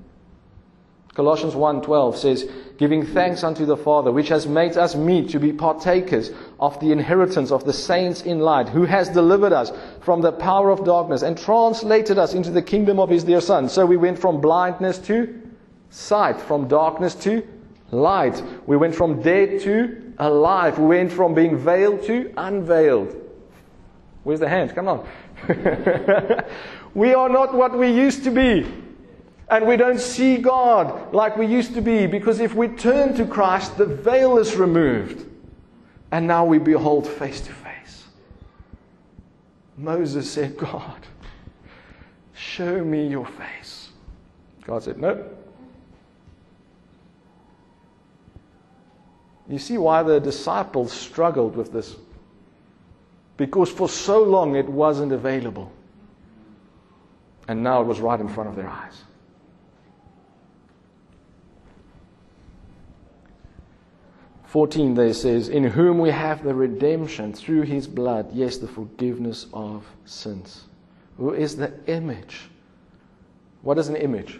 [1.15, 2.49] Colossians 1:12 says,
[2.79, 6.91] "Giving thanks unto the Father, which has made us meet to be partakers of the
[6.91, 11.23] inheritance of the saints in light, who has delivered us from the power of darkness
[11.23, 14.99] and translated us into the kingdom of his dear Son." So we went from blindness
[15.01, 15.29] to
[15.91, 17.43] sight, from darkness to
[17.91, 18.43] light.
[18.67, 20.79] We went from dead to alive.
[20.79, 23.15] We went from being veiled to unveiled.
[24.25, 24.73] Where's the hands?
[24.73, 25.07] Come on.
[26.95, 28.67] we are not what we used to be.
[29.51, 33.27] And we don't see God like we used to be because if we turn to
[33.27, 35.27] Christ, the veil is removed.
[36.11, 38.05] And now we behold face to face.
[39.77, 41.07] Moses said, God,
[42.43, 43.91] Show me your face.
[44.67, 45.25] God said, No.
[49.49, 51.97] You see why the disciples struggled with this?
[53.37, 55.73] Because for so long it wasn't available.
[57.49, 59.03] And now it was right in front of their eyes.
[64.53, 69.47] Fourteen there says, In whom we have the redemption through his blood, yes, the forgiveness
[69.55, 70.65] of sins.
[71.17, 72.51] Who is the image?
[73.63, 74.39] What is an image?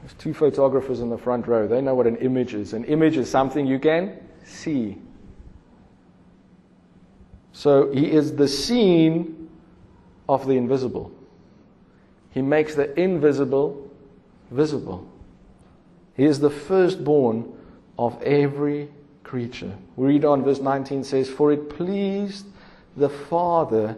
[0.00, 1.66] There's two photographers in the front row.
[1.66, 2.74] They know what an image is.
[2.74, 4.98] An image is something you can see.
[7.52, 9.48] So he is the seen
[10.28, 11.10] of the invisible.
[12.32, 13.90] He makes the invisible
[14.50, 15.09] visible.
[16.16, 17.52] He is the firstborn
[17.98, 18.88] of every
[19.22, 19.76] creature.
[19.96, 22.46] We read on verse 19 says, For it pleased
[22.96, 23.96] the Father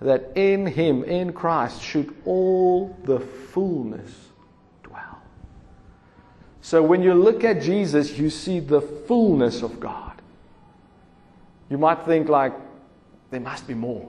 [0.00, 4.28] that in him, in Christ, should all the fullness
[4.82, 5.22] dwell.
[6.60, 10.20] So when you look at Jesus, you see the fullness of God.
[11.70, 12.52] You might think, like,
[13.30, 14.08] there must be more.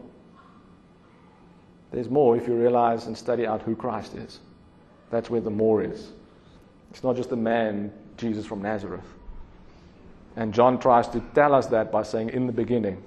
[1.91, 4.39] There's more if you realize and study out who Christ is.
[5.11, 6.11] That's where the more is.
[6.93, 9.05] It's not just a man, Jesus from Nazareth.
[10.35, 13.03] And John tries to tell us that by saying, in the beginning,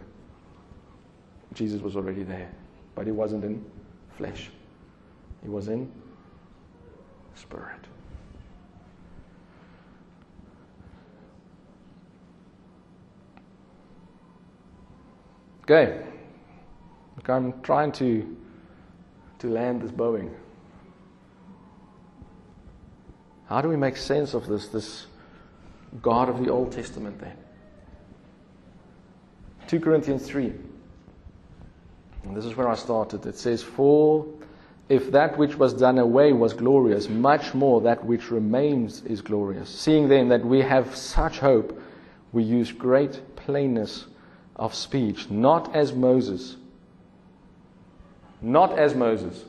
[1.55, 2.51] Jesus was already there.
[2.97, 3.65] But he wasn't in
[4.17, 4.51] flesh,
[5.43, 5.91] he was in
[7.37, 7.81] spirit.
[15.63, 16.01] Okay.
[17.17, 18.37] Look, I'm trying to,
[19.41, 20.33] to land this Boeing.
[23.49, 25.07] How do we make sense of this, this
[26.03, 27.37] God of the Old Testament then?
[29.69, 30.53] 2 Corinthians 3.
[32.25, 33.25] And this is where I started.
[33.27, 34.27] It says, For
[34.89, 39.69] if that which was done away was glorious, much more that which remains is glorious.
[39.69, 41.81] Seeing then that we have such hope,
[42.33, 44.07] we use great plainness
[44.57, 46.57] of speech, not as Moses.
[48.43, 49.45] Not as Moses.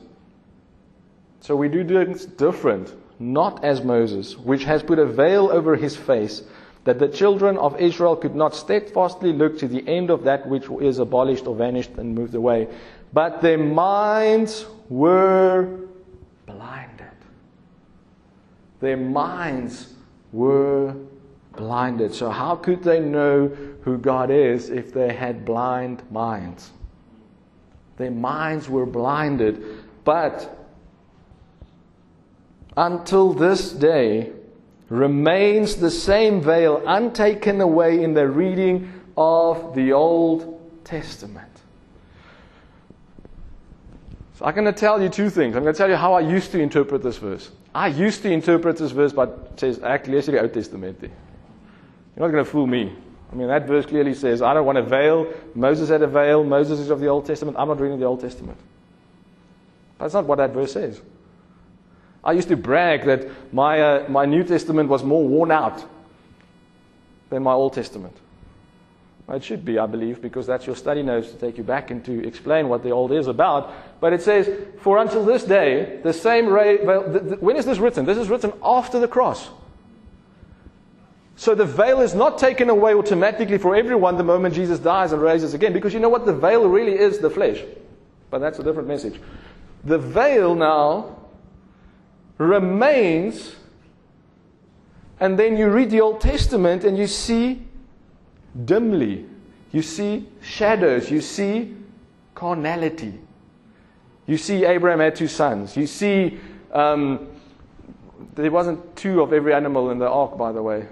[1.40, 5.96] So we do things different not as Moses, which has put a veil over his
[5.96, 6.42] face,
[6.84, 10.64] that the children of Israel could not steadfastly look to the end of that which
[10.80, 12.68] is abolished or vanished and moved away.
[13.12, 15.80] But their minds were
[16.46, 17.06] blinded.
[18.80, 19.92] Their minds
[20.32, 20.94] were
[21.56, 22.14] blinded.
[22.14, 23.48] So, how could they know
[23.82, 26.70] who God is if they had blind minds?
[27.96, 29.62] Their minds were blinded.
[30.04, 30.57] But
[32.78, 34.30] until this day
[34.88, 41.44] remains the same veil untaken away in the reading of the Old Testament.
[44.34, 45.56] So I'm going to tell you two things.
[45.56, 47.50] I'm going to tell you how I used to interpret this verse.
[47.74, 50.98] I used to interpret this verse by says, actually, lees die Testament.
[51.02, 51.10] You're
[52.16, 52.94] not going to fool me.
[53.32, 55.34] I mean, that verse clearly says, I don't want a veil.
[55.56, 56.44] Moses had a veil.
[56.44, 57.56] Moses is of the Old Testament.
[57.58, 58.56] I'm not reading the Old Testament.
[59.98, 61.00] That's not what that verse says.
[62.24, 65.84] I used to brag that my, uh, my New Testament was more worn out
[67.30, 68.16] than my Old Testament.
[69.30, 72.02] It should be, I believe, because that's your study notes to take you back and
[72.06, 73.74] to explain what the Old is about.
[74.00, 74.50] But it says,
[74.80, 76.78] For until this day, the same ray.
[76.78, 78.06] Well, the, the, when is this written?
[78.06, 79.50] This is written after the cross.
[81.36, 85.20] So the veil is not taken away automatically for everyone the moment Jesus dies and
[85.20, 86.24] raises again, because you know what?
[86.24, 87.62] The veil really is the flesh.
[88.30, 89.20] But that's a different message.
[89.84, 91.16] The veil now
[92.38, 93.56] remains.
[95.20, 97.66] And then you read the Old Testament and you see
[98.64, 99.26] dimly,
[99.72, 101.76] you see shadows, you see
[102.34, 103.18] carnality.
[104.26, 105.76] You see Abraham had two sons.
[105.76, 106.38] You see
[106.72, 107.28] um,
[108.34, 110.86] there wasn't two of every animal in the ark, by the way.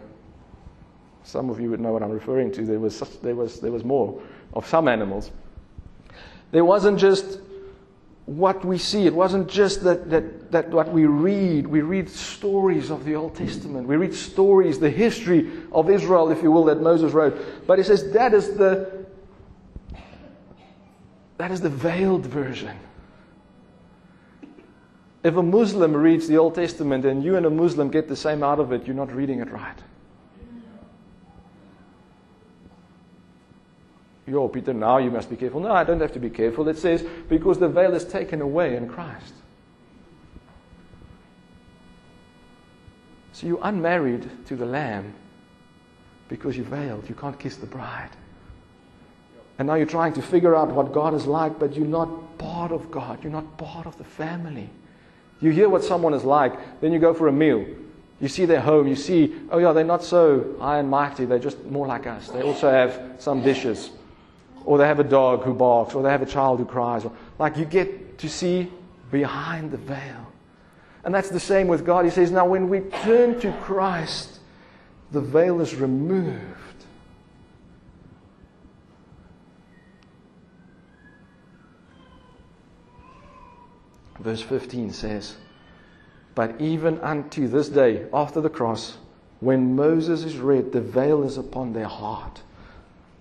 [1.22, 2.64] Some of you would know what I'm referring to.
[2.64, 4.20] There was, there was, there was more
[4.54, 5.30] of some animals.
[6.50, 7.40] There wasn't just
[8.26, 9.06] what we see.
[9.06, 11.66] It wasn't just that, that, that what we read.
[11.66, 13.86] We read stories of the Old Testament.
[13.86, 17.66] We read stories, the history of Israel, if you will, that Moses wrote.
[17.66, 19.06] But it says that is the
[21.38, 22.76] that is the veiled version.
[25.22, 28.42] If a Muslim reads the Old Testament and you and a Muslim get the same
[28.42, 29.76] out of it, you're not reading it right.
[34.26, 35.60] Yo, Peter, now you must be careful.
[35.60, 36.68] No, I don't have to be careful.
[36.68, 39.34] It says, because the veil is taken away in Christ.
[43.32, 45.14] So you're unmarried to the Lamb
[46.28, 47.08] because you're veiled.
[47.08, 48.10] You can't kiss the bride.
[49.58, 52.72] And now you're trying to figure out what God is like, but you're not part
[52.72, 53.22] of God.
[53.22, 54.68] You're not part of the family.
[55.40, 57.64] You hear what someone is like, then you go for a meal.
[58.20, 61.38] You see their home, you see, oh yeah, they're not so high and mighty, they're
[61.38, 62.28] just more like us.
[62.28, 63.90] They also have some dishes.
[64.66, 67.04] Or they have a dog who barks, or they have a child who cries.
[67.04, 68.70] Or, Like you get to see
[69.10, 70.26] behind the veil.
[71.04, 72.04] And that's the same with God.
[72.04, 74.40] He says, now when we turn to Christ,
[75.12, 76.42] the veil is removed.
[84.18, 85.36] Verse 15 says,
[86.34, 88.96] But even unto this day, after the cross,
[89.38, 92.42] when Moses is read, the veil is upon their heart.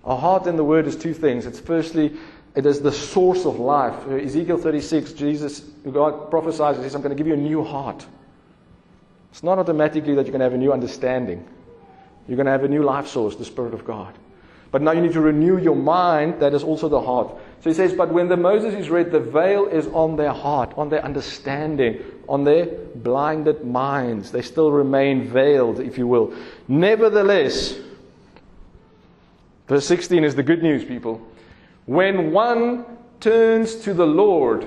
[0.06, 1.46] A heart in the word is two things.
[1.46, 2.16] It's firstly,
[2.54, 4.06] it is the source of life.
[4.06, 7.64] Uh, Ezekiel 36, Jesus, God prophesies, He says, I'm going to give you a new
[7.64, 8.06] heart.
[9.32, 11.46] It's not automatically that you're going to have a new understanding.
[12.28, 14.14] You're going to have a new life source, the Spirit of God.
[14.70, 17.34] But now you need to renew your mind, that is also the heart.
[17.60, 20.72] So he says, But when the Moses is read, the veil is on their heart,
[20.76, 24.32] on their understanding, on their blinded minds.
[24.32, 26.34] They still remain veiled, if you will.
[26.68, 27.74] Nevertheless,
[29.66, 31.20] verse 16 is the good news, people.
[31.86, 32.84] When one
[33.20, 34.66] turns to the Lord,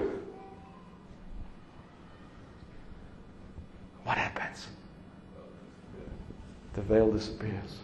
[4.03, 4.67] what happens?
[6.73, 7.79] The veil disappears.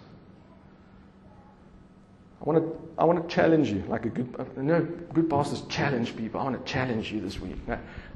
[2.41, 4.81] I want to, I want to challenge you, like a good, uh, you know,
[5.13, 6.39] good pastors challenge people.
[6.39, 7.57] I want to challenge you this week.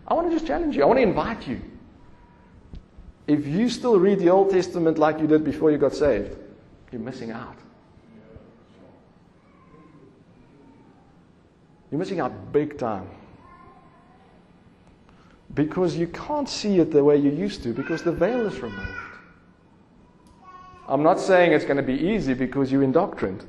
[0.08, 0.84] I want to just challenge you.
[0.84, 1.62] I want to invite you.
[3.28, 6.36] If you still read the Old Testament like you did before you got saved,
[6.92, 7.59] you're missing out.
[11.92, 13.10] You're missing out big time.
[15.54, 18.92] Because you can't see it the way you used to because the veil is removed.
[20.88, 23.46] I'm not saying it's going to be easy because you're indoctrined.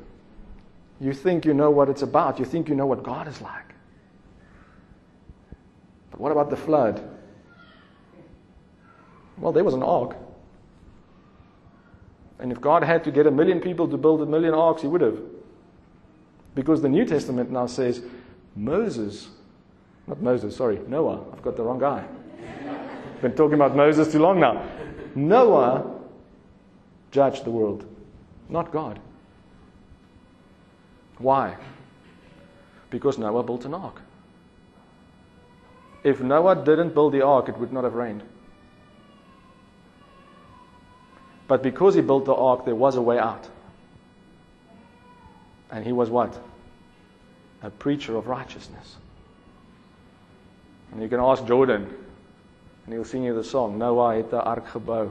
[1.01, 2.38] You think you know what it's about.
[2.38, 3.74] You think you know what God is like.
[6.11, 7.03] But what about the flood?
[9.38, 10.16] Well, there was an ark.
[12.38, 14.88] And if God had to get a million people to build a million arks, He
[14.88, 15.18] would have.
[16.55, 18.03] Because the New Testament now says
[18.61, 19.31] Moses,
[20.07, 21.25] not Moses, sorry, Noah.
[21.33, 22.05] I've got the wrong guy.
[23.23, 24.63] Been talking about Moses too long now.
[25.15, 25.99] Noah
[27.11, 27.87] judged the world,
[28.51, 29.01] not God.
[31.17, 31.57] Why?
[32.91, 34.03] Because Noah built an ark.
[36.05, 38.23] If Noah didn't build the ark, it would not have rained.
[41.49, 43.49] But because he built the ark, there was a way out.
[45.71, 46.39] And he was what?
[47.63, 48.97] A preacher of righteousness.
[50.93, 51.87] And you can ask Jordan,
[52.85, 55.11] and he'll sing you the song, Noah het 'n ark gebou.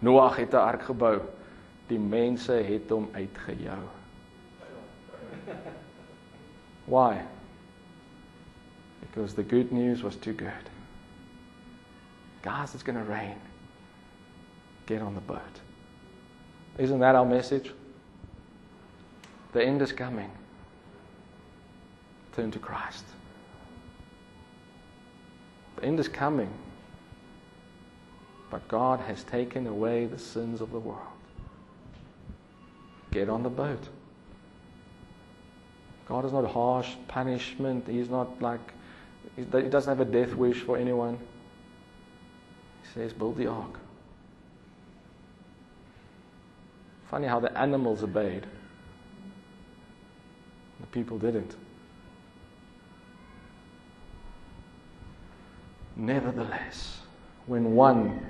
[0.00, 1.20] Noach het 'n ark gebou.
[1.86, 3.82] Die mense het hom uitgejou.
[6.86, 7.22] Why?
[9.00, 10.70] Because the good news was too good.
[12.42, 13.36] Guys, it's going to rain.
[14.86, 15.60] Get on the boat.
[16.78, 17.72] Isn't that our message?
[19.52, 20.30] The end is coming.
[22.34, 23.04] Turn to Christ.
[25.76, 26.50] The end is coming.
[28.50, 31.00] But God has taken away the sins of the world.
[33.10, 33.88] Get on the boat.
[36.06, 37.86] God is not harsh punishment.
[37.88, 38.60] He's not like,
[39.36, 41.18] he doesn't have a death wish for anyone.
[42.82, 43.78] He says, build the ark.
[47.10, 48.46] Funny how the animals obeyed,
[50.80, 51.54] the people didn't.
[55.96, 57.00] Nevertheless,
[57.46, 58.24] when one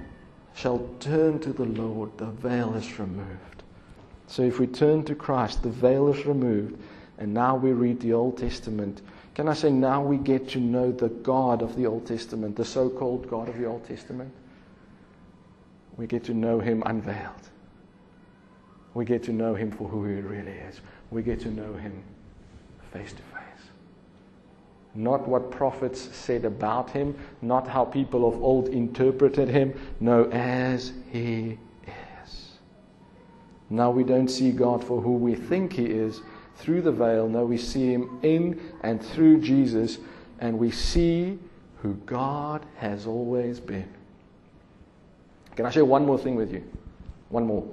[0.54, 3.62] shall turn to the Lord, the veil is removed.
[4.26, 6.78] So if we turn to Christ, the veil is removed
[7.18, 9.02] and now we read the Old Testament.
[9.34, 12.64] Can I say now we get to know the God of the Old Testament, the
[12.64, 14.32] so called God of the Old Testament?
[15.96, 17.48] We get to know him unveiled.
[18.94, 20.80] We get to know him for who he really is.
[21.10, 22.02] We get to know him
[22.92, 23.31] face to face.
[24.94, 29.72] Not what prophets said about him, not how people of old interpreted him.
[30.00, 32.58] No, as he is.
[33.70, 36.20] Now we don't see God for who we think he is,
[36.56, 37.26] through the veil.
[37.26, 39.98] No, we see him in and through Jesus,
[40.40, 41.38] and we see
[41.78, 43.88] who God has always been.
[45.56, 46.62] Can I share one more thing with you?
[47.30, 47.66] One more.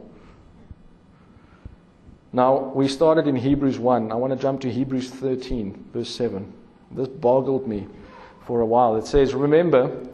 [2.32, 4.12] Now, we started in Hebrews 1.
[4.12, 6.54] I want to jump to Hebrews 13, verse 7.
[6.92, 7.88] This boggled me
[8.46, 8.96] for a while.
[8.96, 10.06] It says, Remember,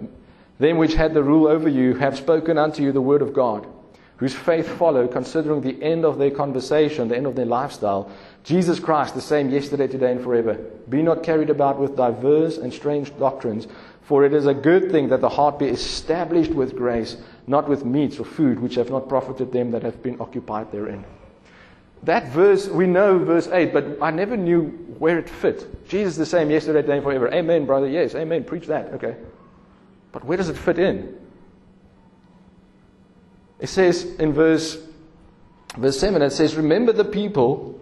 [0.60, 3.68] them which had the rule over you have spoken unto you the word of God.
[4.18, 8.10] whose faith follow, considering the end of their conversation, the end of their lifestyle,
[8.44, 10.54] Jesus Christ, the same yesterday, today, and forever.
[10.88, 13.68] Be not carried about with diverse and strange doctrines,
[14.02, 17.18] for it is a good thing that the heart be established with grace,
[17.48, 21.04] not with meats or food, which have not profited them that have been occupied therein.
[22.06, 24.66] That verse, we know verse 8, but I never knew
[24.99, 25.88] where it fit.
[25.88, 27.34] Jesus the same yesterday, today, and forever.
[27.34, 27.88] Amen, brother.
[27.88, 28.43] Yes, amen.
[28.43, 28.93] Preach that.
[28.93, 29.16] Okay.
[30.12, 31.18] But where does it fit in?
[33.60, 34.78] It says in verse,
[35.78, 37.80] verse 7, it says, Remember the people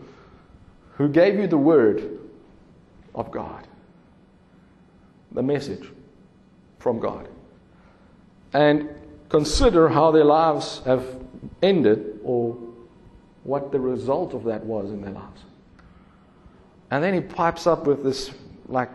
[0.94, 2.20] who gave you the word
[3.14, 3.68] of God,
[5.34, 5.86] the message
[6.80, 7.28] from God.
[8.54, 8.90] And
[9.28, 11.06] consider how their lives have
[11.62, 12.58] ended or
[13.44, 15.42] what the result of that was in their lives.
[16.92, 18.32] And then he pipes up with this,
[18.68, 18.90] like,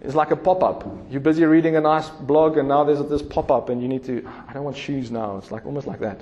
[0.00, 0.86] it's like a pop up.
[1.10, 4.04] You're busy reading a nice blog, and now there's this pop up, and you need
[4.04, 5.38] to, I don't want shoes now.
[5.38, 6.20] It's like almost like that.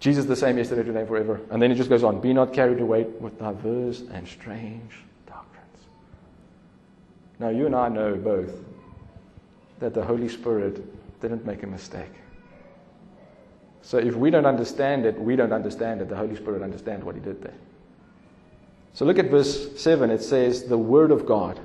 [0.00, 1.40] Jesus the same yesterday, today, forever.
[1.50, 4.92] And then he just goes on Be not carried away with diverse and strange
[5.26, 5.78] doctrines.
[7.38, 8.52] Now, you and I know both
[9.78, 10.82] that the Holy Spirit
[11.20, 12.12] didn't make a mistake.
[13.86, 16.08] So if we don't understand it, we don't understand it.
[16.08, 17.54] The Holy Spirit understands what he did there.
[18.94, 20.10] So look at verse 7.
[20.10, 21.60] It says, The Word of God,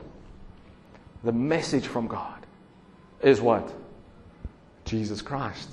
[1.24, 2.46] the message from God,
[3.24, 3.74] is what?
[4.86, 5.72] Jesus Christ.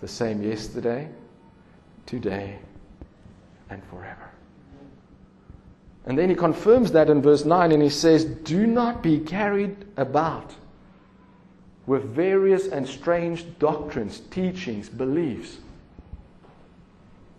[0.00, 1.10] The same yesterday,
[2.06, 2.58] today,
[3.68, 4.30] and forever.
[6.06, 9.84] And then he confirms that in verse 9 and he says, Do not be carried
[9.98, 10.54] about
[11.86, 15.58] with various and strange doctrines, teachings, beliefs.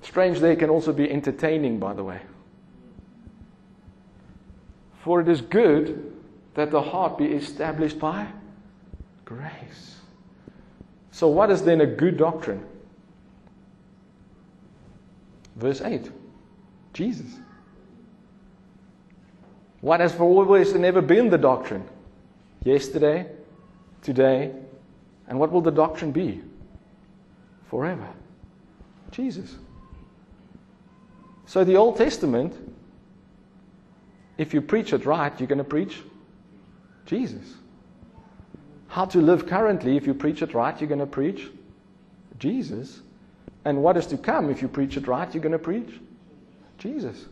[0.01, 2.19] Strange there can also be entertaining, by the way.
[5.03, 6.13] For it is good
[6.55, 8.27] that the heart be established by
[9.25, 9.97] grace.
[11.11, 12.65] So, what is then a good doctrine?
[15.55, 16.11] Verse 8
[16.93, 17.39] Jesus.
[19.81, 21.83] What has for always and ever been the doctrine?
[22.63, 23.27] Yesterday,
[24.03, 24.51] today,
[25.27, 26.41] and what will the doctrine be?
[27.69, 28.07] Forever.
[29.11, 29.55] Jesus.
[31.45, 32.53] So the Old Testament,
[34.37, 36.01] if you preach it right, you're going to preach
[37.05, 37.55] Jesus.
[38.87, 41.49] How to live currently, if you preach it right, you're going to preach
[42.39, 43.01] Jesus.
[43.65, 45.99] And what is to come, if you preach it right, you're going to preach
[46.77, 47.25] Jesus.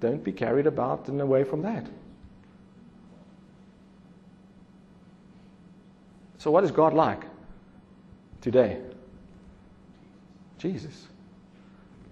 [0.00, 1.86] Don't be carried about and away from that.
[6.46, 7.24] So, what is God like
[8.40, 8.78] today?
[10.58, 11.08] Jesus.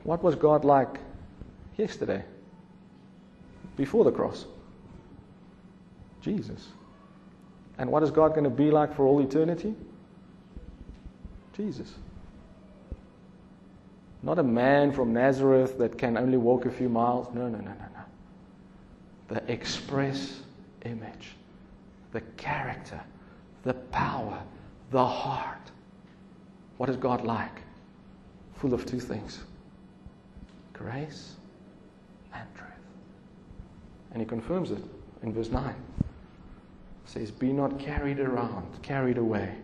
[0.02, 0.98] What was God like
[1.76, 2.24] yesterday?
[3.76, 4.46] Before the cross?
[6.20, 6.66] Jesus.
[7.78, 9.72] And what is God going to be like for all eternity?
[11.56, 11.94] Jesus.
[14.24, 17.32] Not a man from Nazareth that can only walk a few miles.
[17.32, 18.04] No, no, no, no, no.
[19.28, 20.40] The express
[20.84, 21.36] image,
[22.10, 23.00] the character,
[23.64, 24.40] the power,
[24.90, 25.70] the heart.
[26.76, 27.62] What is God like?
[28.56, 29.40] Full of two things
[30.72, 31.34] grace
[32.32, 32.70] and truth.
[34.12, 34.82] And he confirms it
[35.22, 35.68] in verse 9.
[35.70, 35.74] It
[37.06, 39.54] says, Be not carried around, carried away,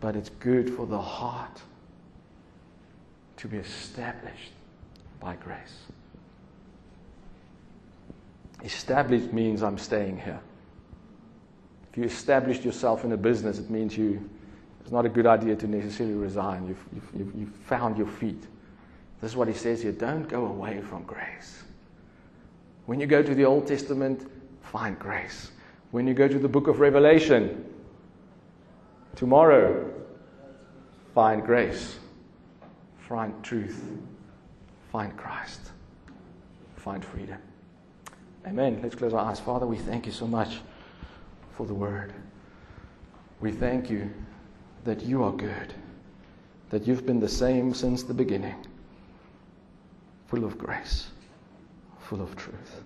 [0.00, 1.62] but it's good for the heart
[3.38, 4.52] to be established
[5.20, 5.82] by grace.
[8.64, 10.40] Established means I'm staying here.
[11.92, 14.26] If you established yourself in a business, it means you,
[14.80, 16.66] it's not a good idea to necessarily resign.
[16.66, 18.42] You've, you've, you've, you've found your feet.
[19.20, 21.62] This is what he says here don't go away from grace.
[22.86, 24.26] When you go to the Old Testament,
[24.62, 25.50] find grace.
[25.90, 27.62] When you go to the book of Revelation,
[29.14, 29.92] tomorrow,
[31.14, 31.98] find grace,
[33.06, 33.84] find truth,
[34.90, 35.60] find Christ,
[36.76, 37.36] find freedom.
[38.46, 38.80] Amen.
[38.82, 39.38] Let's close our eyes.
[39.38, 40.60] Father, we thank you so much
[41.62, 42.12] for the word.
[43.40, 44.10] We thank you
[44.82, 45.72] that you are good,
[46.70, 48.56] that you've been the same since the beginning,
[50.26, 51.06] full of grace,
[52.00, 52.82] full of truth.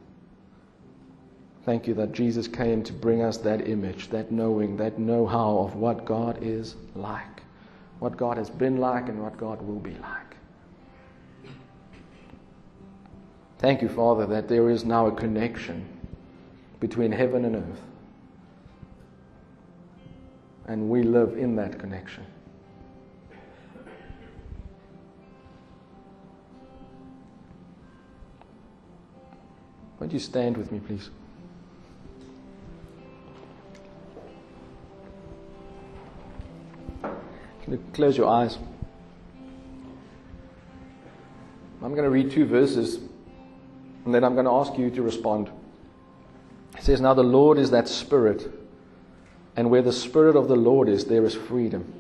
[1.64, 5.56] Thank you that Jesus came to bring us that image, that knowing, that know how
[5.56, 7.42] of what God is like,
[8.00, 10.36] what God has been like, and what God will be like.
[13.58, 15.88] Thank you, Father, that there is now a connection
[16.78, 17.80] between heaven and earth
[20.66, 22.24] and we live in that connection.
[29.98, 31.10] Won't you stand with me, please?
[37.94, 38.58] Close your eyes.
[41.82, 43.00] I'm going to read two verses
[44.04, 45.50] and then I'm going to ask you to respond.
[46.76, 48.50] It says, Now the Lord is that Spirit,
[49.56, 51.92] and where the Spirit of the Lord is, there is freedom.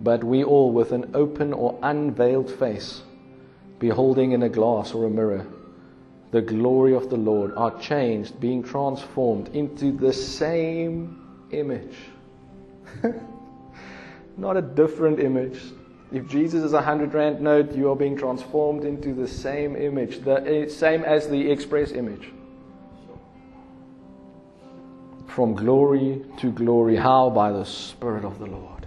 [0.00, 3.02] But we all, with an open or unveiled face,
[3.78, 5.46] beholding in a glass or a mirror
[6.30, 11.96] the glory of the Lord, are changed, being transformed into the same image.
[14.36, 15.60] Not a different image.
[16.12, 20.20] If Jesus is a hundred rand note, you are being transformed into the same image,
[20.20, 22.30] the eh, same as the express image.
[25.34, 26.96] From glory to glory.
[26.96, 27.30] How?
[27.30, 28.86] By the Spirit of the Lord.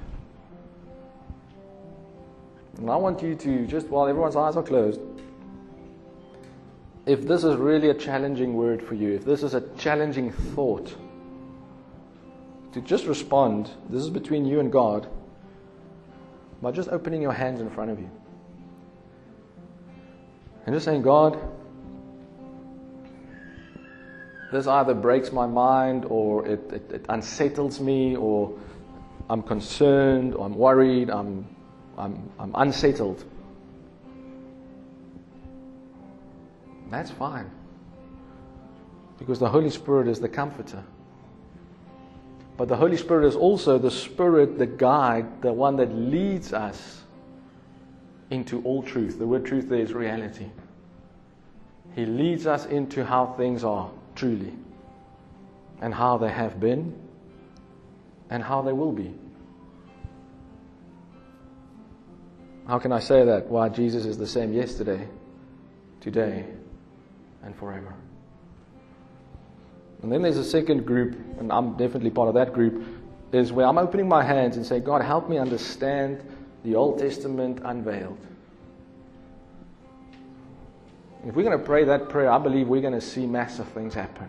[2.78, 5.00] And I want you to, just while everyone's eyes are closed,
[7.06, 10.96] if this is really a challenging word for you, if this is a challenging thought,
[12.74, 13.70] to just respond.
[13.89, 15.08] This is between you and God
[16.62, 18.10] by just opening your hands in front of you.
[20.66, 21.39] And just saying, God,
[24.54, 28.54] this either breaks my mind or it, it, it, unsettles me or
[29.30, 31.47] I'm concerned or I'm worried, I'm,
[31.97, 33.26] I'm, I'm unsettled.
[36.89, 37.49] That's fine.
[39.18, 40.84] Because the Holy Spirit is the comforter.
[42.56, 47.01] But the Holy Spirit is also the Spirit, the guide, the one that leads us
[48.30, 49.18] into all truth.
[49.18, 50.49] The word truth there is reality.
[51.95, 54.53] He leads us into how things are truly,
[55.82, 56.93] and how they have been,
[58.30, 59.14] and how they will be.
[62.68, 63.47] How can I say that?
[63.47, 65.07] Why, Jesus is the same yesterday,
[65.99, 66.45] today,
[67.43, 67.93] and forever.
[70.01, 72.86] And then there's a second group, and I'm definitely part of that group,
[73.32, 76.24] is where I'm opening my hands and say, God, help me understand
[76.64, 78.26] the Old Testament unveiled.
[81.26, 83.93] If we're going to pray that prayer, I believe we're going to see massive things
[83.93, 84.28] happen.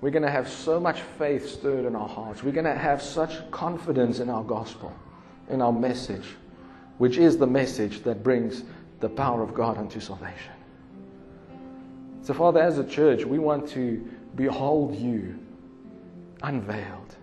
[0.00, 2.44] We're going to have so much faith stirred in our hearts.
[2.44, 4.94] We're going to have such confidence in our gospel,
[5.50, 6.26] in our message,
[6.98, 8.62] which is the message that brings
[9.00, 10.52] the power of God unto salvation.
[12.22, 15.38] So, Father, as a church, we want to behold you
[16.42, 17.16] unveiled.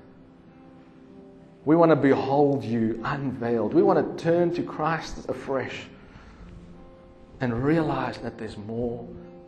[1.63, 3.73] We want to behold you unveiled.
[3.73, 5.85] We want to turn to Christ afresh
[7.43, 9.05] and realize that there's more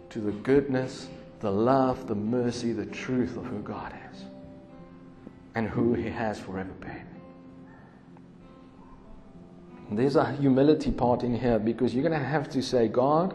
[0.10, 1.08] to the goodness,
[1.40, 4.26] the love, the mercy, the truth of who God is
[5.56, 7.08] and who He has forever been.
[9.92, 13.34] There's a humility part in here because you're going to have to say, God,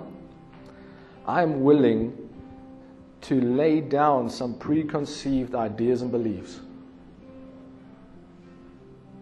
[1.27, 2.29] I'm willing
[3.23, 6.61] to lay down some preconceived ideas and beliefs,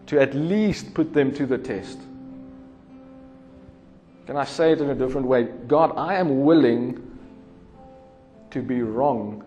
[0.07, 1.99] to at least put them to the test.
[4.29, 5.45] Can I say it in a different way?
[5.67, 7.17] God, I am willing
[8.51, 9.43] to be wrong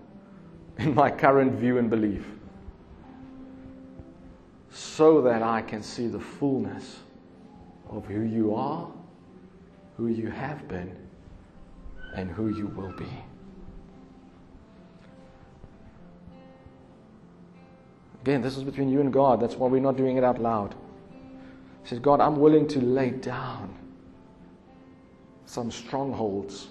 [0.78, 2.26] in my current view and belief
[4.72, 6.98] so that I can see the fullness
[7.90, 8.90] of who you are,
[9.96, 10.96] who you have been,
[12.16, 13.06] and who you will be.
[18.22, 19.40] Again, this is between you and God.
[19.40, 20.74] That's why we're not doing it out loud.
[21.84, 23.78] He says, God, I'm willing to lay down
[25.52, 26.68] some strongholds,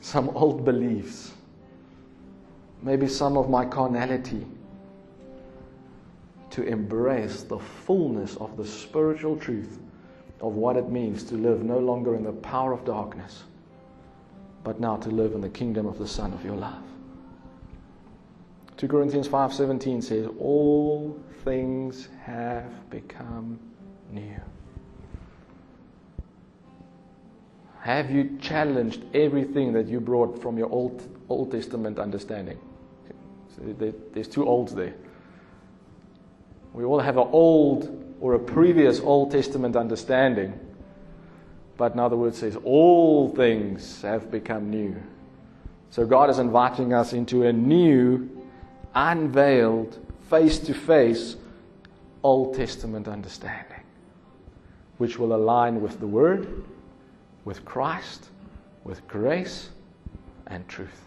[0.00, 1.32] some old beliefs,
[2.82, 4.46] maybe some of my carnality
[6.50, 9.80] to embrace the fullness of the spiritual truth
[10.40, 13.42] of what it means to live no longer in the power of darkness
[14.62, 16.84] but now to live in the kingdom of the Son of your love.
[18.76, 23.58] 2 Corinthians 5:17 says all things have become
[24.12, 24.40] new.
[27.88, 32.58] Have you challenged everything that you brought from your Old, Old Testament understanding?
[33.56, 34.92] So there's two olds there.
[36.74, 40.60] We all have an old or a previous Old Testament understanding
[41.78, 45.00] but in other words, says, all things have become new.
[45.90, 48.28] So God is inviting us into a new,
[48.94, 49.96] unveiled,
[50.28, 51.36] face to face
[52.24, 53.80] Old Testament understanding,
[54.98, 56.64] which will align with the Word,
[57.44, 58.28] with Christ,
[58.84, 59.70] with grace,
[60.46, 61.02] and truth.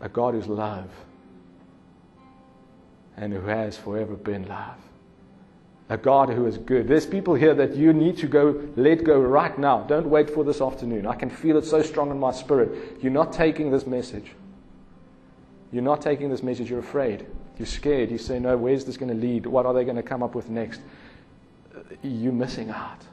[0.00, 0.90] A God who's love
[3.16, 4.78] and who has forever been love
[5.90, 6.86] a God who is good.
[6.86, 9.82] There's people here that you need to go, let go right now.
[9.82, 11.04] Don't wait for this afternoon.
[11.04, 12.98] I can feel it so strong in my spirit.
[13.02, 14.30] You're not taking this message.
[15.72, 16.70] You're not taking this message.
[16.70, 17.26] You're afraid.
[17.58, 18.10] You're scared.
[18.10, 19.46] You say, No, where's this going to lead?
[19.46, 20.80] What are they going to come up with next?
[21.74, 23.04] Uh, you're missing out.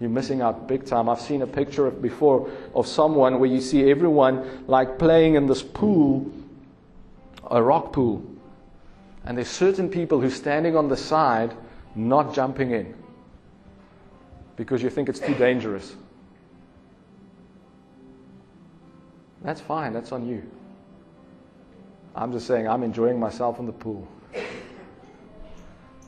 [0.00, 1.08] You're missing out big time.
[1.10, 5.46] I've seen a picture of before of someone where you see everyone like playing in
[5.46, 6.30] this pool,
[7.50, 8.24] a rock pool.
[9.26, 11.54] And there's certain people who're standing on the side,
[11.94, 12.94] not jumping in
[14.56, 15.94] because you think it's too dangerous.
[19.42, 20.42] That's fine, that's on you.
[22.14, 24.06] I'm just saying, I'm enjoying myself in the pool.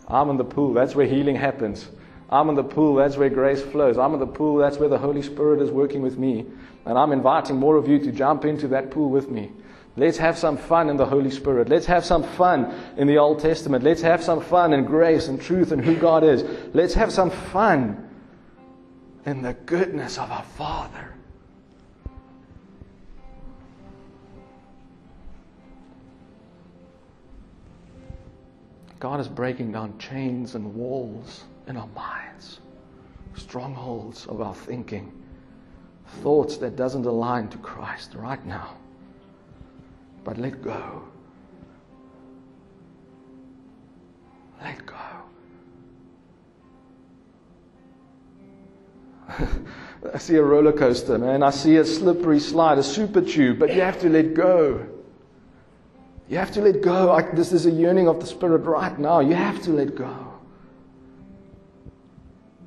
[0.08, 1.88] I'm in the pool, that's where healing happens.
[2.32, 3.98] I'm in the pool, that's where grace flows.
[3.98, 6.46] I'm in the pool, that's where the Holy Spirit is working with me.
[6.86, 9.52] And I'm inviting more of you to jump into that pool with me.
[9.98, 11.68] Let's have some fun in the Holy Spirit.
[11.68, 13.84] Let's have some fun in the Old Testament.
[13.84, 16.42] Let's have some fun in grace and truth and who God is.
[16.74, 18.08] Let's have some fun
[19.26, 21.12] in the goodness of our Father.
[28.98, 32.60] God is breaking down chains and walls in our minds,
[33.34, 35.12] strongholds of our thinking,
[36.22, 38.76] thoughts that doesn't align to Christ right now.
[40.24, 41.02] But let go.
[44.62, 44.94] Let go.
[50.14, 51.42] I see a roller coaster, man.
[51.42, 54.86] I see a slippery slide, a super tube, but you have to let go.
[56.28, 57.12] You have to let go.
[57.12, 59.20] I, this is a yearning of the Spirit right now.
[59.20, 60.31] You have to let go.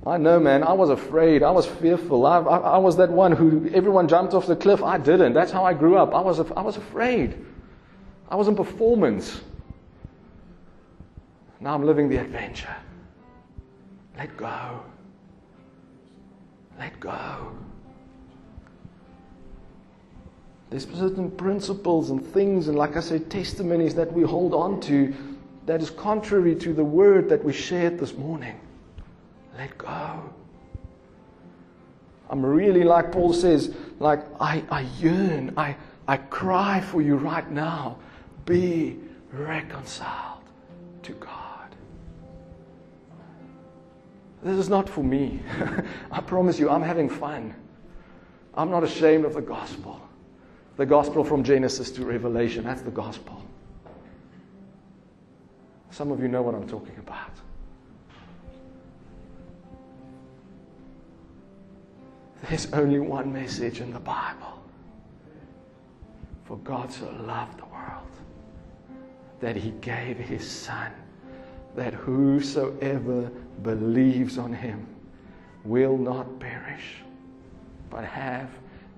[0.05, 0.63] I know, man.
[0.63, 1.41] I was afraid.
[1.41, 2.25] I was fearful.
[2.25, 4.83] I, I, I, was that one who everyone jumped off the cliff.
[4.83, 5.33] I didn't.
[5.33, 6.13] That's how I grew up.
[6.13, 7.43] I was, I was afraid.
[8.29, 9.41] I was in performance.
[11.59, 12.75] Now I'm living the adventure.
[14.15, 14.83] Let go.
[16.77, 17.51] Let go.
[20.69, 25.13] There's certain principles and things, and like I said, testimonies that we hold on to
[25.65, 28.59] that is contrary to the word that we shared this morning.
[29.57, 30.33] Let go.
[32.29, 35.75] I'm really, like Paul says, like, I, I yearn, I,
[36.07, 37.97] I cry for you right now.
[38.45, 38.97] Be
[39.31, 40.43] reconciled
[41.03, 41.75] to God.
[44.43, 45.39] This is not for me.
[46.11, 47.55] I promise you, I'm having fun.
[48.53, 50.01] I'm not ashamed of the gospel.
[50.77, 53.41] The gospel from Genesis to Revelation, that's the gospel.
[55.91, 57.31] Some of you know what I'm talking about.
[62.49, 64.61] There's only one message in the Bible.
[66.45, 68.07] For God so loved the world
[69.39, 70.91] that he gave his Son
[71.75, 73.31] that whosoever
[73.63, 74.87] believes on him
[75.63, 76.97] will not perish,
[77.89, 78.49] but have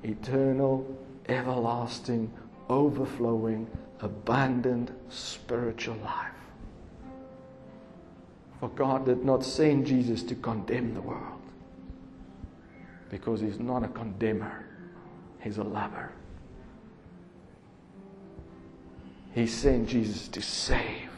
[0.04, 0.86] eternal,
[1.28, 2.32] everlasting,
[2.70, 3.68] overflowing,
[4.02, 6.32] abundant spiritual life.
[8.60, 11.37] For God did not send Jesus to condemn the world,
[13.10, 14.66] because He's not a condemner,
[15.42, 16.12] He's a lover.
[19.34, 21.10] He sent Jesus to save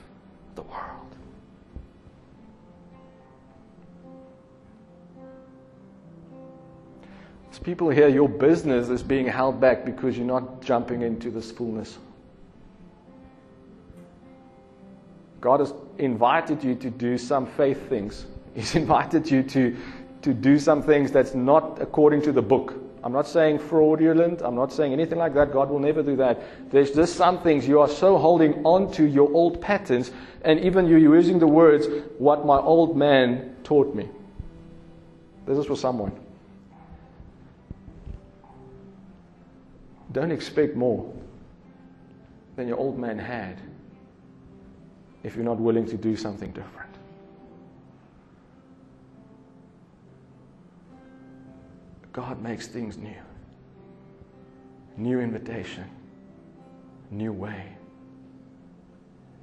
[0.55, 1.15] the world.
[7.47, 11.51] It's people here, your business is being held back because you're not jumping into this
[11.51, 11.97] fullness.
[15.41, 18.25] God has invited you to do some faith things.
[18.53, 19.77] He's invited you to,
[20.21, 22.75] to do some things that's not according to the book.
[23.03, 24.41] I'm not saying fraudulent.
[24.41, 25.53] I'm not saying anything like that.
[25.53, 26.71] God will never do that.
[26.71, 30.11] There's just some things you are so holding on to your old patterns,
[30.43, 34.09] and even you're using the words, what my old man taught me.
[35.45, 36.11] This is for someone.
[40.11, 41.11] Don't expect more
[42.55, 43.57] than your old man had
[45.23, 46.78] if you're not willing to do something different.
[52.11, 53.15] God makes things new.
[54.97, 55.85] New invitation,
[57.11, 57.65] new way,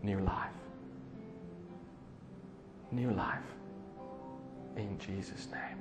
[0.02, 0.50] new life.
[2.92, 3.40] New life
[4.76, 5.78] in Jesus' name.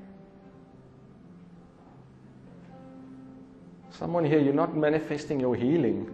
[3.92, 6.12] Someone here, you're not manifesting your healing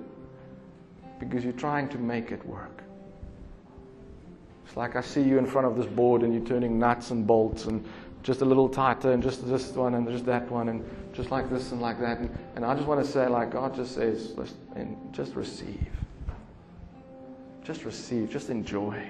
[1.20, 2.84] because you're trying to make it work.
[4.66, 7.26] It's like I see you in front of this board and you're turning nuts and
[7.26, 7.84] bolts and
[8.24, 11.50] just a little tighter and just this one and just that one and just like
[11.50, 12.20] this and like that.
[12.20, 14.34] And, and I just want to say, like God just says,
[14.76, 15.88] and just receive.
[17.64, 18.30] Just receive.
[18.30, 19.04] Just enjoy.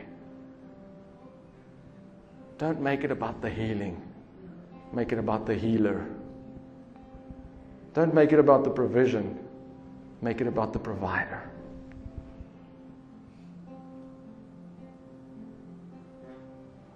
[2.58, 4.02] Don't make it about the healing.
[4.94, 6.08] Make it about the healer.
[7.94, 9.38] Don't make it about the provision.
[10.22, 11.50] Make it about the provider.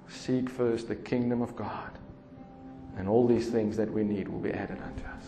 [0.08, 1.92] Seek first the kingdom of God
[2.98, 5.24] and all these things that we need will be added unto us.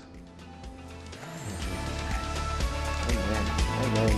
[3.09, 3.45] Amen.
[3.83, 4.13] Amen.